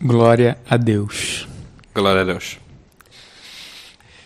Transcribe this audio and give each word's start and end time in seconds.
Glória 0.00 0.58
a 0.68 0.76
Deus. 0.76 1.48
Glória 1.94 2.22
a 2.22 2.24
Deus. 2.24 2.58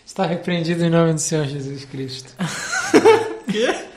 Está 0.04 0.26
repreendido 0.26 0.84
em 0.84 0.91
nome 0.91 1.14
do 1.14 1.21
Senhor 1.21 1.46
Jesus 1.46 1.84
Cristo. 1.87 2.34
Olá, 3.48 3.92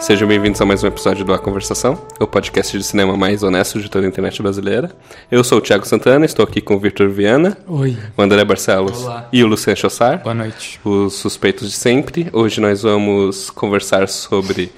sejam 0.00 0.26
bem-vindos 0.28 0.60
a 0.60 0.64
mais 0.64 0.82
um 0.82 0.86
episódio 0.86 1.24
do 1.24 1.32
A 1.32 1.38
Conversação, 1.38 2.06
o 2.20 2.26
podcast 2.26 2.76
de 2.76 2.84
cinema 2.84 3.16
mais 3.16 3.42
honesto 3.42 3.80
de 3.80 3.90
toda 3.90 4.06
a 4.06 4.08
internet 4.08 4.40
brasileira. 4.42 4.90
Eu 5.30 5.42
sou 5.44 5.58
o 5.58 5.60
Thiago 5.60 5.86
Santana, 5.86 6.24
estou 6.24 6.44
aqui 6.44 6.60
com 6.60 6.74
o 6.76 6.78
Victor 6.78 7.08
Viana, 7.10 7.56
Oi. 7.66 7.96
o 8.16 8.22
André 8.22 8.44
Barcelos 8.44 9.02
Olá. 9.04 9.28
e 9.32 9.42
o 9.42 9.46
Luciano 9.46 9.76
Chossar, 9.76 10.22
Boa 10.22 10.34
noite. 10.34 10.80
os 10.84 11.14
suspeitos 11.14 11.70
de 11.70 11.76
sempre. 11.76 12.28
Hoje 12.32 12.60
nós 12.60 12.82
vamos 12.82 13.50
conversar 13.50 14.08
sobre 14.08 14.72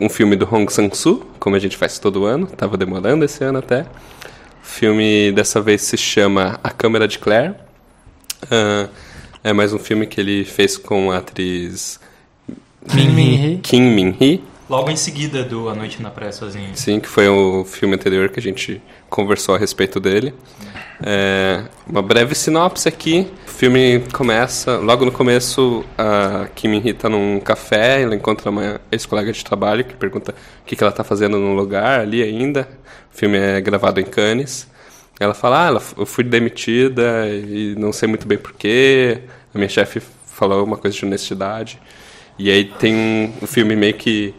um 0.00 0.08
filme 0.08 0.36
do 0.36 0.48
Hong 0.52 0.70
Sang-soo, 0.72 1.26
como 1.38 1.56
a 1.56 1.58
gente 1.58 1.76
faz 1.76 1.98
todo 1.98 2.24
ano, 2.24 2.48
estava 2.50 2.76
demorando 2.76 3.24
esse 3.24 3.42
ano 3.44 3.58
até. 3.58 3.82
O 3.82 3.86
filme 4.66 5.32
dessa 5.32 5.60
vez 5.60 5.82
se 5.82 5.96
chama 5.96 6.58
A 6.62 6.70
Câmara 6.70 7.08
de 7.08 7.18
Claire. 7.18 7.54
Ah, 8.50 8.88
é 9.42 9.52
mais 9.52 9.72
um 9.72 9.78
filme 9.78 10.06
que 10.06 10.20
ele 10.20 10.44
fez 10.44 10.76
com 10.76 11.10
a 11.10 11.18
atriz 11.18 11.98
Min 12.94 13.10
Min 13.12 13.58
Kim 13.62 13.94
Min-hee. 13.94 14.42
Logo 14.68 14.90
em 14.90 14.96
seguida 14.96 15.42
do 15.42 15.68
A 15.70 15.74
Noite 15.74 16.02
na 16.02 16.10
Praia 16.10 16.30
Sozinho. 16.30 16.70
Sim, 16.74 17.00
que 17.00 17.08
foi 17.08 17.26
o 17.26 17.64
filme 17.64 17.94
anterior 17.94 18.28
que 18.28 18.38
a 18.38 18.42
gente 18.42 18.82
conversou 19.08 19.54
a 19.54 19.58
respeito 19.58 19.98
dele. 19.98 20.34
É, 21.02 21.62
uma 21.86 22.02
breve 22.02 22.34
sinopse 22.34 22.86
aqui. 22.86 23.26
O 23.46 23.50
filme 23.50 24.04
começa, 24.12 24.76
logo 24.76 25.06
no 25.06 25.12
começo, 25.12 25.84
a 25.96 26.48
Kim 26.54 26.68
Min-hee 26.68 26.92
tá 26.92 27.08
num 27.08 27.40
café, 27.40 28.02
ela 28.02 28.14
encontra 28.14 28.50
uma 28.50 28.78
ex-colega 28.92 29.32
de 29.32 29.42
trabalho 29.42 29.84
que 29.84 29.94
pergunta 29.94 30.32
o 30.62 30.64
que, 30.66 30.76
que 30.76 30.82
ela 30.84 30.92
tá 30.92 31.02
fazendo 31.02 31.38
no 31.38 31.54
lugar 31.54 32.00
ali 32.00 32.22
ainda. 32.22 32.68
O 33.12 33.16
filme 33.16 33.38
é 33.38 33.60
gravado 33.62 34.00
em 34.00 34.04
Cannes. 34.04 34.68
Ela 35.18 35.32
fala, 35.34 35.64
ah, 35.64 35.68
ela- 35.68 35.82
eu 35.96 36.04
fui 36.06 36.22
demitida 36.22 37.26
e 37.26 37.74
não 37.78 37.90
sei 37.92 38.06
muito 38.06 38.26
bem 38.28 38.36
porquê. 38.38 39.22
A 39.54 39.58
minha 39.58 39.68
chefe 39.68 40.00
falou 40.26 40.62
uma 40.62 40.76
coisa 40.76 40.94
de 40.96 41.04
honestidade. 41.06 41.80
E 42.38 42.50
aí 42.50 42.66
tem 42.66 42.94
um, 43.42 43.46
filme 43.46 43.74
meio 43.74 43.94
que 43.94 44.32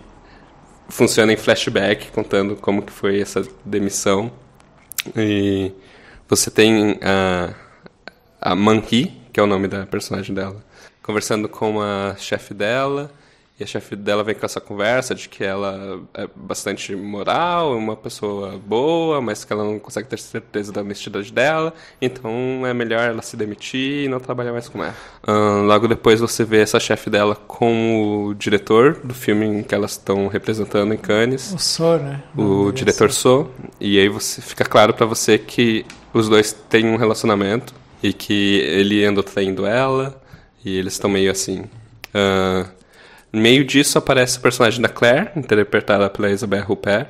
funciona 0.88 1.34
em 1.34 1.38
flashback, 1.38 2.10
contando 2.12 2.56
como 2.56 2.82
que 2.82 2.94
foi 2.94 3.20
essa 3.20 3.44
demissão. 3.66 4.32
E 5.18 5.74
você 6.28 6.50
tem 6.50 6.98
a, 7.04 7.54
a 8.40 8.56
Manhi, 8.56 9.22
que 9.34 9.40
é 9.40 9.44
o 9.44 9.48
nome 9.48 9.68
da 9.68 9.86
personagem 9.86 10.34
dela, 10.34 10.64
conversando 11.04 11.50
com 11.50 11.82
a 11.82 12.16
chefe 12.18 12.54
dela. 12.54 13.12
E 13.60 13.64
a 13.64 13.68
chefe 13.68 13.94
dela 13.94 14.24
vem 14.24 14.36
com 14.36 14.46
essa 14.46 14.62
conversa 14.62 15.14
de 15.14 15.28
que 15.28 15.44
ela 15.44 16.00
é 16.14 16.30
bastante 16.34 16.96
moral, 16.96 17.74
é 17.74 17.76
uma 17.76 17.96
pessoa 17.96 18.58
boa, 18.58 19.20
mas 19.20 19.44
que 19.44 19.52
ela 19.52 19.66
não 19.66 19.78
consegue 19.78 20.08
ter 20.08 20.18
certeza 20.18 20.72
da 20.72 20.80
honestidade 20.80 21.34
dela. 21.34 21.74
Então 22.02 22.32
é 22.66 22.74
melhor 22.74 23.02
ela 23.02 23.22
se 23.22 23.36
demitir 23.36 24.06
e 24.06 24.08
não 24.08 24.20
trabalhar 24.20 24.54
mais 24.54 24.70
com 24.70 24.82
ela. 24.82 24.96
Logo 25.66 25.90
depois 25.90 26.22
você 26.22 26.46
vê 26.46 26.62
essa 26.62 26.80
chefe 26.80 27.10
dela 27.10 27.36
com 27.36 28.28
o 28.28 28.34
diretor 28.34 28.94
do 29.04 29.14
filme 29.14 29.46
em 29.46 29.62
que 29.62 29.76
elas 29.76 29.92
estão 29.92 30.28
representando 30.28 30.94
em 30.94 30.98
Cannes 30.98 31.54
O 31.54 31.60
Sor, 31.60 32.00
né? 32.00 32.24
o 32.38 32.72
diretor 32.72 33.12
So, 33.12 33.50
e 33.78 34.00
aí 34.00 34.08
você 34.08 34.42
fica 34.42 34.64
claro 34.64 34.94
pra 34.94 35.06
você 35.06 35.38
que 35.38 35.86
os 36.14 36.30
dois 36.30 36.54
têm 36.70 36.86
um 36.86 36.96
relacionamento 36.96 37.74
e 38.02 38.14
que 38.14 38.60
ele 38.60 39.04
anda 39.04 39.22
traindo 39.22 39.66
ela 39.66 40.22
e 40.64 40.78
eles 40.78 40.94
estão 40.94 41.10
meio 41.10 41.30
assim. 41.30 41.66
ah, 42.14 42.66
no 43.32 43.42
meio 43.42 43.64
disso 43.64 43.98
aparece 43.98 44.38
o 44.38 44.42
personagem 44.42 44.82
da 44.82 44.90
Claire, 44.90 45.30
interpretada 45.36 46.10
pela 46.10 46.32
Isabelle 46.32 46.66
Huppert, 46.68 47.08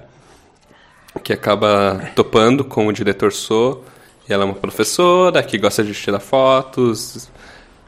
que 1.24 1.31
acaba 1.31 2.12
topando 2.16 2.63
com 2.63 2.88
o 2.88 2.94
diretor 2.94 3.31
So. 3.31 3.84
E 4.28 4.34
ela 4.34 4.44
é 4.44 4.46
uma 4.46 4.56
professora 4.56 5.41
que 5.41 5.57
gosta 5.57 5.84
de 5.84 5.94
tirar 5.94 6.19
fotos, 6.19 7.30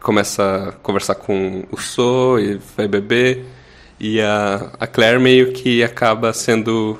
começa 0.02 0.70
a 0.70 0.72
conversar 0.72 1.16
com 1.16 1.66
o 1.72 1.78
So 1.78 2.40
e 2.40 2.60
vai 2.76 2.88
beber. 2.88 3.46
E 4.00 4.20
a, 4.22 4.72
a 4.80 4.88
Claire 4.88 5.20
meio 5.20 5.52
que 5.52 5.84
acaba 5.84 6.34
sendo 6.34 7.00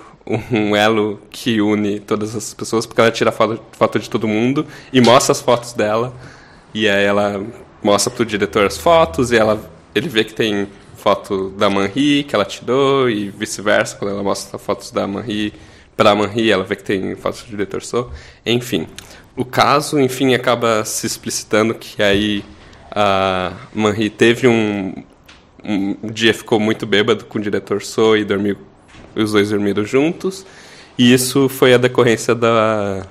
um 0.52 0.76
elo 0.76 1.20
que 1.32 1.62
une 1.62 2.00
todas 2.00 2.36
as 2.36 2.54
pessoas, 2.54 2.86
porque 2.86 3.02
ela 3.02 3.12
tira 3.12 3.32
foto, 3.32 3.62
foto 3.72 4.00
de 4.00 4.10
todo 4.10 4.28
mundo 4.28 4.66
e 4.94 5.02
mostra 5.02 5.32
as 5.32 5.42
fotos 5.42 5.74
dela. 5.74 6.14
E 6.74 6.88
aí 6.88 7.04
ela 7.04 7.44
mostra 7.82 8.14
pro 8.14 8.26
diretor 8.26 8.66
as 8.66 8.78
fotos 8.78 9.32
e 9.32 9.38
ela, 9.38 9.60
ele 9.96 10.08
vê 10.08 10.24
que 10.24 10.34
tem 10.34 10.68
foto 11.02 11.50
da 11.50 11.70
Manri 11.70 12.24
que 12.24 12.36
ela 12.36 12.46
tirou 12.46 13.10
e 13.10 13.30
vice-versa. 13.30 13.96
Quando 13.98 14.12
ela 14.12 14.24
mostra 14.24 14.58
fotos 14.60 14.92
da 14.92 15.08
Manri 15.08 15.54
pra 15.98 16.14
Manri, 16.14 16.52
ela 16.52 16.64
vê 16.64 16.76
que 16.76 16.84
tem 16.84 17.16
fotos 17.16 17.42
do 17.42 17.50
diretor 17.50 17.82
So. 17.82 18.12
Enfim, 18.46 18.88
o 19.36 19.44
caso, 19.44 20.00
enfim, 20.00 20.36
acaba 20.36 20.86
se 20.86 21.08
explicitando 21.08 21.74
que 21.74 22.02
aí 22.04 22.46
a 22.92 23.52
Manri 23.74 24.10
teve 24.10 24.48
um, 24.48 24.94
um 25.64 25.96
dia 26.12 26.34
ficou 26.34 26.60
muito 26.60 26.86
bêbado 26.86 27.26
com 27.26 27.40
o 27.40 27.42
diretor 27.42 27.82
So 27.82 28.16
e 28.16 28.24
dormiu, 28.24 28.58
os 29.16 29.32
dois 29.32 29.50
dormiram 29.50 29.84
juntos. 29.84 30.46
E 30.98 31.12
isso 31.12 31.50
foi 31.50 31.74
a 31.74 31.78
decorrência 31.78 32.36
da, 32.36 33.08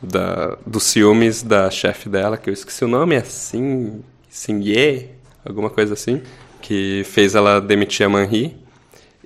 da, 0.00 0.56
dos 0.66 0.84
ciúmes 0.84 1.42
da 1.42 1.70
chefe 1.70 2.08
dela, 2.08 2.38
que 2.38 2.48
eu 2.48 2.54
esqueci 2.54 2.82
o 2.82 2.88
nome, 2.88 3.14
é 3.14 3.20
Sin, 3.20 4.00
Sinye, 4.30 5.10
alguma 5.44 5.68
coisa 5.68 5.92
assim, 5.92 6.22
que 6.60 7.02
fez 7.04 7.34
ela 7.34 7.60
demitir 7.60 8.06
a 8.06 8.08
Manri. 8.08 8.56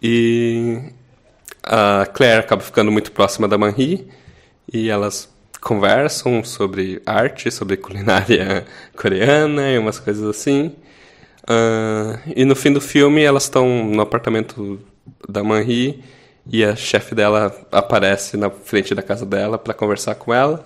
E 0.03 0.81
a 1.63 2.07
Claire 2.13 2.41
acaba 2.41 2.63
ficando 2.63 2.93
muito 2.93 3.11
próxima 3.13 3.49
da 3.49 3.57
Manri 3.57 4.07
e 4.73 4.91
elas 4.91 5.33
conversam 5.61 6.45
sobre 6.45 7.01
arte, 7.07 7.51
sobre 7.51 7.77
culinária 7.79 8.67
coreana 8.97 9.71
e 9.71 9.79
umas 9.79 9.99
coisas 9.99 10.25
assim. 10.29 10.75
Ah, 11.47 12.19
e 12.37 12.45
no 12.45 12.55
fim 12.55 12.73
do 12.73 12.81
filme 12.81 13.23
elas 13.23 13.45
estão 13.45 13.87
no 13.87 14.03
apartamento 14.03 14.81
da 15.29 15.43
Manri 15.43 16.05
e 16.51 16.65
a 16.65 16.77
chefe 16.77 17.15
dela 17.15 17.55
aparece 17.73 18.37
na 18.37 18.51
frente 18.51 18.95
da 18.95 19.03
casa 19.03 19.25
dela 19.25 19.59
para 19.59 19.75
conversar 19.75 20.15
com 20.17 20.33
ela. 20.35 20.65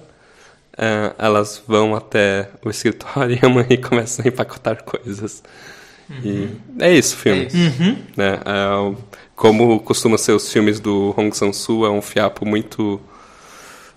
Ah, 0.77 1.15
elas 1.19 1.63
vão 1.67 1.95
até 1.95 2.49
o 2.65 2.71
escritório 2.71 3.39
e 3.41 3.47
a 3.47 3.49
Manri 3.49 3.79
começa 3.79 4.23
a 4.23 4.29
empacotar 4.29 4.83
coisas. 4.83 5.43
E 6.25 6.49
é 6.81 6.93
isso 6.93 7.15
o 7.15 7.19
filme. 7.19 7.49
Né? 8.17 8.41
É, 8.45 8.95
como 9.37 9.79
costuma 9.81 10.19
ser 10.19 10.33
os 10.33 10.51
filmes 10.53 10.81
do 10.81 11.15
Hong 11.17 11.37
Sang-soo, 11.37 11.85
é 11.87 11.91
um 11.91 12.03
fiapo 12.03 12.47
muito 12.47 13.01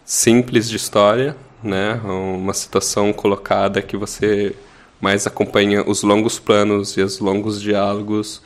simples 0.05 0.69
de 0.69 0.75
história, 0.75 1.35
né? 1.63 1.99
Uma 2.03 2.53
situação 2.53 3.13
colocada 3.13 3.81
que 3.81 3.95
você 3.95 4.55
mais 4.99 5.25
acompanha 5.25 5.83
os 5.88 6.03
longos 6.03 6.38
planos 6.38 6.95
e 6.97 7.01
os 7.01 7.19
longos 7.19 7.61
diálogos 7.61 8.41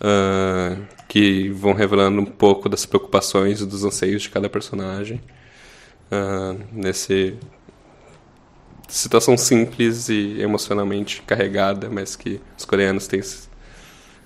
ah, 0.00 0.76
que 1.08 1.48
vão 1.50 1.72
revelando 1.72 2.20
um 2.20 2.26
pouco 2.26 2.68
das 2.68 2.84
preocupações 2.84 3.60
e 3.60 3.66
dos 3.66 3.84
anseios 3.84 4.22
de 4.22 4.30
cada 4.30 4.48
personagem. 4.48 5.20
Ah, 6.10 6.54
nesse 6.72 7.34
situação 8.88 9.36
simples 9.36 10.08
e 10.08 10.40
emocionalmente 10.40 11.22
carregada, 11.22 11.88
mas 11.90 12.16
que 12.16 12.40
os 12.56 12.64
coreanos 12.64 13.06
têm 13.06 13.20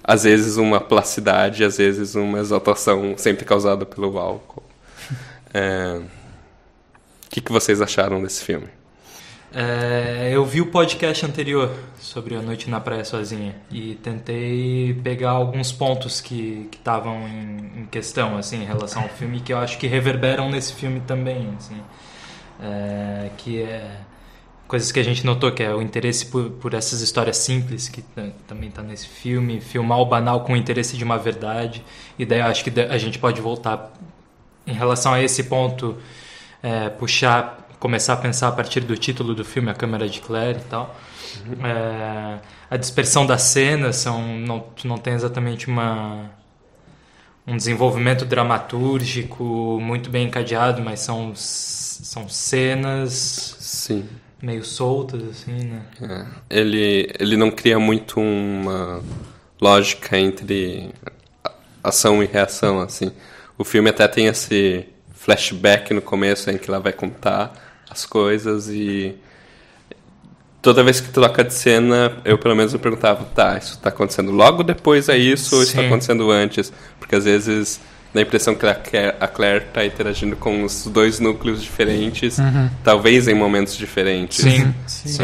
às 0.02 0.24
vezes 0.24 0.56
uma 0.56 0.80
placidade, 0.80 1.64
às 1.64 1.76
vezes 1.78 2.14
uma 2.14 2.38
exaltação 2.40 3.16
sempre 3.18 3.44
causada 3.44 3.84
pelo 3.86 4.18
álcool. 4.18 4.62
É, 5.54 5.98
O 7.26 7.30
que, 7.30 7.40
que 7.40 7.52
vocês 7.52 7.80
acharam 7.80 8.22
desse 8.22 8.44
filme? 8.44 8.68
É, 9.50 10.28
eu 10.30 10.44
vi 10.44 10.60
o 10.60 10.70
podcast 10.70 11.24
anterior 11.24 11.74
sobre 11.98 12.34
A 12.36 12.42
Noite 12.42 12.68
na 12.68 12.80
Praia 12.80 13.02
Sozinha 13.04 13.56
e 13.70 13.94
tentei 13.96 14.92
pegar 15.02 15.30
alguns 15.30 15.72
pontos 15.72 16.20
que 16.20 16.68
estavam 16.72 17.26
em, 17.26 17.82
em 17.82 17.86
questão 17.86 18.36
assim, 18.36 18.62
em 18.62 18.66
relação 18.66 19.04
ao 19.04 19.08
filme 19.08 19.40
que 19.40 19.52
eu 19.52 19.58
acho 19.58 19.78
que 19.78 19.86
reverberam 19.86 20.50
nesse 20.50 20.74
filme 20.74 21.00
também. 21.00 21.54
Assim, 21.56 21.86
É, 22.60 23.30
que 23.36 23.62
é 23.62 24.06
coisas 24.68 24.92
que 24.92 25.00
a 25.00 25.02
gente 25.02 25.24
notou, 25.26 25.50
que 25.50 25.62
é 25.62 25.74
o 25.74 25.82
interesse 25.82 26.26
por, 26.26 26.50
por 26.50 26.74
essas 26.74 27.00
histórias 27.00 27.38
simples, 27.38 27.88
que 27.88 28.02
ta- 28.02 28.28
também 28.46 28.68
está 28.68 28.82
nesse 28.82 29.08
filme, 29.08 29.60
filmar 29.60 29.98
o 29.98 30.06
banal 30.06 30.42
com 30.42 30.52
o 30.52 30.56
interesse 30.56 30.96
de 30.96 31.04
uma 31.04 31.18
verdade. 31.18 31.84
E 32.18 32.26
daí 32.26 32.40
eu 32.40 32.46
acho 32.46 32.64
que 32.64 32.80
a 32.80 32.98
gente 32.98 33.18
pode 33.18 33.40
voltar 33.40 33.92
em 34.66 34.72
relação 34.74 35.14
a 35.14 35.22
esse 35.22 35.44
ponto, 35.44 35.96
é, 36.62 36.88
puxar, 36.90 37.68
começar 37.80 38.14
a 38.14 38.16
pensar 38.16 38.48
a 38.48 38.52
partir 38.52 38.80
do 38.80 38.96
título 38.96 39.34
do 39.34 39.44
filme, 39.44 39.70
A 39.70 39.74
Câmara 39.74 40.08
de 40.08 40.20
Claire 40.20 40.58
e 40.60 40.64
tal. 40.64 40.94
É, 41.64 42.38
a 42.70 42.76
dispersão 42.76 43.26
das 43.26 43.42
cenas, 43.42 43.96
são, 43.96 44.20
não, 44.38 44.64
não 44.84 44.98
tem 44.98 45.14
exatamente 45.14 45.68
uma 45.68 46.30
um 47.46 47.56
desenvolvimento 47.56 48.24
dramatúrgico 48.24 49.78
muito 49.80 50.10
bem 50.10 50.26
encadeado, 50.26 50.82
mas 50.82 51.00
são, 51.00 51.32
são 51.34 52.28
cenas 52.28 53.56
Sim. 53.58 54.06
Meio 54.42 54.64
soltas, 54.64 55.22
assim, 55.22 55.64
né? 55.64 55.82
É. 56.50 56.58
Ele, 56.60 57.10
ele 57.18 57.36
não 57.36 57.50
cria 57.50 57.78
muito 57.78 58.20
uma 58.20 59.02
lógica 59.60 60.18
entre 60.18 60.90
ação 61.82 62.22
e 62.22 62.26
reação, 62.26 62.80
assim. 62.80 63.10
O 63.56 63.64
filme 63.64 63.90
até 63.90 64.06
tem 64.06 64.26
esse 64.26 64.86
flashback 65.12 65.92
no 65.92 66.00
começo 66.00 66.50
em 66.50 66.56
que 66.56 66.70
ela 66.70 66.78
vai 66.78 66.92
contar 66.92 67.52
as 67.90 68.06
coisas 68.06 68.68
e 68.68 69.16
toda 70.62 70.84
vez 70.84 71.00
que 71.00 71.08
troca 71.08 71.42
de 71.42 71.54
cena, 71.54 72.20
eu 72.24 72.38
pelo 72.38 72.54
menos 72.54 72.72
me 72.72 72.78
perguntava, 72.78 73.24
tá, 73.24 73.58
isso 73.58 73.78
tá 73.78 73.88
acontecendo 73.88 74.30
logo 74.30 74.62
depois 74.62 75.08
é 75.08 75.16
isso 75.16 75.56
ou 75.56 75.62
isso 75.62 75.74
tá 75.74 75.80
Sim. 75.80 75.86
acontecendo 75.86 76.30
antes? 76.30 76.72
Porque 76.98 77.16
às 77.16 77.24
vezes 77.24 77.80
dá 78.12 78.20
a 78.20 78.22
impressão 78.22 78.54
que 78.54 78.66
a 78.66 78.74
Claire, 78.74 79.14
a 79.20 79.26
Claire 79.28 79.64
tá 79.72 79.84
interagindo 79.84 80.36
com 80.36 80.64
os 80.64 80.86
dois 80.86 81.20
núcleos 81.20 81.62
diferentes, 81.62 82.38
talvez 82.82 83.28
em 83.28 83.34
momentos 83.34 83.76
diferentes. 83.76 84.38
Sim. 84.38 84.74
Sim. 84.86 85.22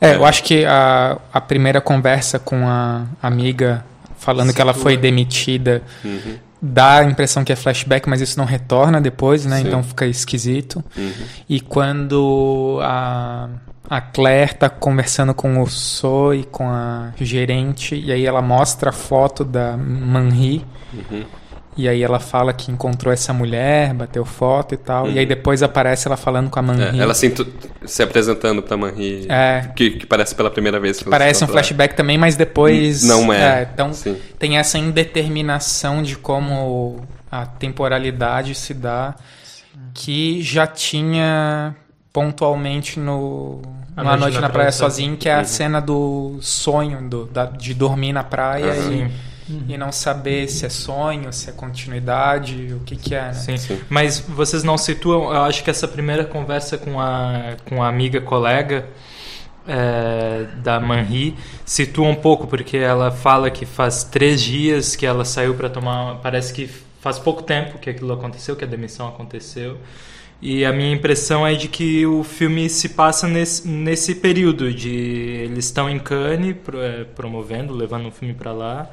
É. 0.00 0.10
É, 0.10 0.14
eu 0.14 0.24
acho 0.24 0.44
que 0.44 0.64
a, 0.64 1.18
a 1.32 1.40
primeira 1.40 1.80
conversa 1.80 2.38
com 2.38 2.68
a 2.68 3.04
amiga 3.20 3.84
falando 4.16 4.52
que 4.52 4.60
ela 4.60 4.72
foi 4.74 4.96
demitida 4.96 5.82
Uhum. 6.04 6.36
dá 6.62 6.98
a 6.98 7.04
impressão 7.04 7.42
que 7.44 7.52
é 7.52 7.56
flashback, 7.56 8.08
mas 8.08 8.20
isso 8.20 8.38
não 8.38 8.44
retorna 8.44 9.00
depois, 9.00 9.44
né? 9.44 9.58
Sim. 9.60 9.66
Então 9.68 9.82
fica 9.82 10.06
esquisito. 10.06 10.84
Uhum. 10.96 11.12
E 11.48 11.60
quando 11.60 12.78
a, 12.82 13.48
a 13.90 14.00
Claire 14.00 14.54
tá 14.54 14.68
conversando 14.68 15.34
com 15.34 15.60
o 15.60 15.66
So 15.68 16.32
e 16.34 16.44
com 16.44 16.68
a 16.68 17.10
gerente, 17.20 17.94
e 17.96 18.12
aí 18.12 18.24
ela 18.24 18.42
mostra 18.42 18.90
a 18.90 18.92
foto 18.92 19.44
da 19.44 19.76
Manri, 19.76 20.64
Uhum. 20.92 21.24
E 21.78 21.88
aí 21.88 22.02
ela 22.02 22.18
fala 22.18 22.52
que 22.52 22.70
encontrou 22.72 23.12
essa 23.12 23.32
mulher, 23.32 23.94
bateu 23.94 24.24
foto 24.24 24.74
e 24.74 24.76
tal, 24.76 25.08
e 25.08 25.18
aí 25.18 25.24
depois 25.24 25.62
aparece 25.62 26.08
ela 26.08 26.16
falando 26.16 26.50
com 26.50 26.58
a 26.58 26.62
Uhum. 26.62 26.72
É, 26.72 26.76
Manri. 26.86 27.00
ela 27.00 27.14
se, 27.14 27.32
se 27.86 28.02
apresentando 28.02 28.60
pra 28.62 28.76
Manri, 28.76 29.26
É. 29.30 29.70
que, 29.76 29.92
que 29.92 30.06
parece 30.06 30.34
pela 30.34 30.50
primeira 30.50 30.78
vez. 30.80 30.98
que 30.98 31.08
Parece 31.08 31.44
um 31.44 31.48
flashback 31.48 31.94
também, 31.94 32.18
mas 32.18 32.36
depois. 32.36 33.02
Não 33.04 33.32
é. 33.32 33.68
então 33.72 33.92
Sim. 33.94 34.16
tem 34.38 34.58
essa 34.58 34.76
indeterminação 34.76 36.02
de 36.02 36.16
como 36.16 37.00
a 37.30 37.46
temporalidade 37.46 38.54
se 38.54 38.74
dá, 38.74 39.14
que 39.94 40.42
já 40.42 40.66
tinha 40.66 41.74
pontualmente 42.12 42.98
no 42.98 43.62
A 43.96 44.02
Uma 44.02 44.16
Noite 44.16 44.40
na, 44.40 44.48
Praia 44.48 44.72
Sozinho, 44.72 45.16
que 45.16 45.28
é 45.28 45.34
a 45.34 45.44
cena 45.44 45.80
do 45.80 46.38
sonho, 46.40 47.08
do, 47.08 47.26
da- 47.26 47.46
de 47.46 47.74
dormir 47.74 48.12
na 48.12 48.24
praia 48.24 48.74
Sim. 48.74 49.06
e, 49.06 49.27
e 49.68 49.76
não 49.78 49.90
saber 49.92 50.48
se 50.48 50.66
é 50.66 50.68
sonho, 50.68 51.32
se 51.32 51.48
é 51.48 51.52
continuidade, 51.52 52.74
o 52.74 52.80
que, 52.80 52.96
que 52.96 53.14
é. 53.14 53.26
Né? 53.26 53.32
Sim. 53.34 53.56
Sim. 53.56 53.80
Mas 53.88 54.20
vocês 54.20 54.62
não 54.62 54.76
situam, 54.76 55.32
eu 55.32 55.42
acho 55.42 55.62
que 55.64 55.70
essa 55.70 55.88
primeira 55.88 56.24
conversa 56.24 56.76
com 56.76 57.00
a, 57.00 57.56
com 57.66 57.82
a 57.82 57.88
amiga 57.88 58.20
colega 58.20 58.86
é, 59.66 60.46
da 60.62 60.80
Manri 60.80 61.34
situa 61.64 62.06
um 62.08 62.14
pouco, 62.14 62.46
porque 62.46 62.76
ela 62.76 63.10
fala 63.10 63.50
que 63.50 63.66
faz 63.66 64.04
três 64.04 64.40
dias 64.40 64.96
que 64.96 65.04
ela 65.06 65.24
saiu 65.24 65.54
para 65.54 65.68
tomar. 65.68 66.16
Parece 66.22 66.52
que 66.52 66.68
faz 67.00 67.18
pouco 67.18 67.42
tempo 67.42 67.78
que 67.78 67.90
aquilo 67.90 68.12
aconteceu, 68.12 68.56
que 68.56 68.64
a 68.64 68.68
demissão 68.68 69.08
aconteceu. 69.08 69.78
E 70.40 70.64
a 70.64 70.72
minha 70.72 70.92
impressão 70.94 71.44
é 71.46 71.54
de 71.54 71.66
que 71.66 72.06
o 72.06 72.22
filme 72.22 72.68
se 72.70 72.90
passa 72.90 73.26
nesse, 73.26 73.66
nesse 73.66 74.14
período 74.14 74.72
de 74.72 74.88
eles 74.88 75.64
estão 75.64 75.90
em 75.90 75.98
Cannes 75.98 76.54
pro- 76.64 76.80
é, 76.80 77.02
promovendo, 77.04 77.74
levando 77.74 78.06
o 78.06 78.12
filme 78.12 78.32
para 78.34 78.52
lá. 78.52 78.88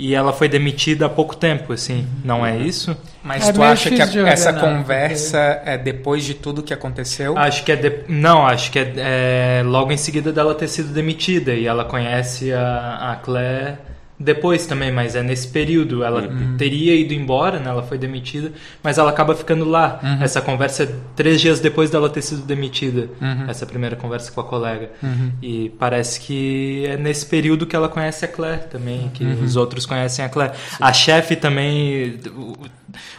E 0.00 0.14
ela 0.14 0.32
foi 0.32 0.48
demitida 0.48 1.06
há 1.06 1.08
pouco 1.08 1.34
tempo, 1.36 1.72
assim, 1.72 2.06
não 2.24 2.46
é 2.46 2.56
isso? 2.56 2.96
Mas 3.20 3.48
É 3.48 3.52
tu 3.52 3.60
acha 3.64 3.90
que 3.90 4.00
a- 4.00 4.28
essa 4.28 4.52
conversa 4.52 5.60
é 5.64 5.76
depois 5.76 6.24
de 6.24 6.34
tudo 6.34 6.62
que 6.62 6.72
aconteceu? 6.72 7.36
Acho 7.36 7.64
que 7.64 7.72
é. 7.72 7.76
de- 7.76 8.04
Não, 8.08 8.46
acho 8.46 8.70
que 8.70 8.78
é, 8.78 8.92
é 8.96 9.62
logo 9.64 9.90
em 9.90 9.96
seguida 9.96 10.32
dela 10.32 10.54
ter 10.54 10.68
sido 10.68 10.92
demitida. 10.94 11.52
E 11.52 11.66
ela 11.66 11.84
conhece 11.84 12.52
a, 12.52 13.10
a 13.12 13.16
Claire 13.16 13.76
depois 14.20 14.66
também, 14.66 14.90
mas 14.90 15.14
é 15.14 15.22
nesse 15.22 15.46
período. 15.48 16.02
Ela 16.02 16.22
Uhum. 16.22 16.56
teria 16.56 16.94
ido 16.94 17.14
embora, 17.14 17.58
né? 17.60 17.70
Ela 17.70 17.82
foi 17.82 17.96
demitida, 17.98 18.52
mas 18.82 18.98
ela 18.98 19.10
acaba 19.10 19.34
ficando 19.34 19.64
lá. 19.64 20.00
Uhum. 20.02 20.22
Essa 20.22 20.40
conversa 20.40 20.82
é 20.84 20.88
três 21.14 21.40
dias 21.40 21.60
depois 21.60 21.88
dela 21.90 22.10
ter 22.10 22.22
sido 22.22 22.42
demitida. 22.42 23.08
Uhum. 23.20 23.48
Essa 23.48 23.64
primeira 23.64 23.94
conversa 23.96 24.32
com 24.32 24.40
a 24.40 24.44
colega. 24.44 24.90
Uhum. 25.02 25.32
E 25.40 25.70
parece 25.78 26.18
que 26.20 26.84
é 26.86 26.96
nesse 26.96 27.26
período 27.26 27.64
que 27.66 27.76
ela 27.76 27.88
conhece 27.88 28.24
a 28.24 28.28
Claire 28.28 28.62
também, 28.70 29.08
que 29.14 29.22
Uhum. 29.24 29.44
os 29.44 29.54
outros 29.56 29.86
conhecem 29.86 30.24
a 30.24 30.28
Claire. 30.28 30.52
A 30.80 30.92
chefe 30.92 31.36
também 31.36 32.18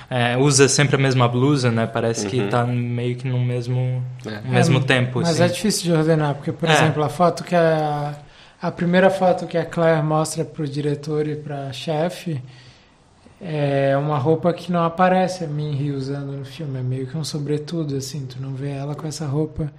é, 0.10 0.36
usa 0.38 0.68
sempre 0.68 0.96
a 0.96 1.00
mesma 1.00 1.28
blusa, 1.28 1.72
né? 1.72 1.86
Parece 1.88 2.26
que 2.28 2.42
tá 2.48 2.66
meio 2.66 3.16
que 3.16 3.28
no 3.28 3.40
mesmo, 3.40 4.04
É. 4.26 4.42
mesmo 4.50 4.80
É, 4.80 4.82
tempo. 4.82 5.20
Mas 5.22 5.30
assim. 5.40 5.44
é 5.44 5.48
difícil 5.48 5.84
de 5.84 5.92
ordenar, 5.94 6.36
porque, 6.36 6.52
por 6.52 6.68
É. 6.68 6.74
exemplo, 6.74 7.04
a 7.04 7.10
foto 7.10 7.44
que 7.44 7.56
a. 7.56 8.16
A 8.62 8.70
primeira 8.70 9.10
foto 9.10 9.48
que 9.48 9.58
a 9.58 9.66
Claire 9.66 10.04
mostra 10.04 10.44
pro 10.44 10.68
diretor 10.68 11.26
e 11.26 11.36
pra 11.38 11.72
chefe 11.72 12.42
é 13.40 13.96
uma 13.96 14.18
roupa 14.18 14.52
que 14.52 14.70
não 14.70 14.84
aparece 14.84 15.46
a 15.46 15.48
Minhy 15.48 15.92
usando 15.92 16.34
no 16.34 16.44
filme. 16.44 16.78
É 16.78 16.84
meio 16.84 17.08
que 17.08 17.18
um 17.18 17.24
sobretudo, 17.24 17.96
assim. 17.96 18.26
Tu 18.26 18.38
não 18.42 18.54
vê 18.54 18.72
ela 18.72 18.96
com 18.96 19.08
essa 19.08 19.26
roupa 19.26 19.72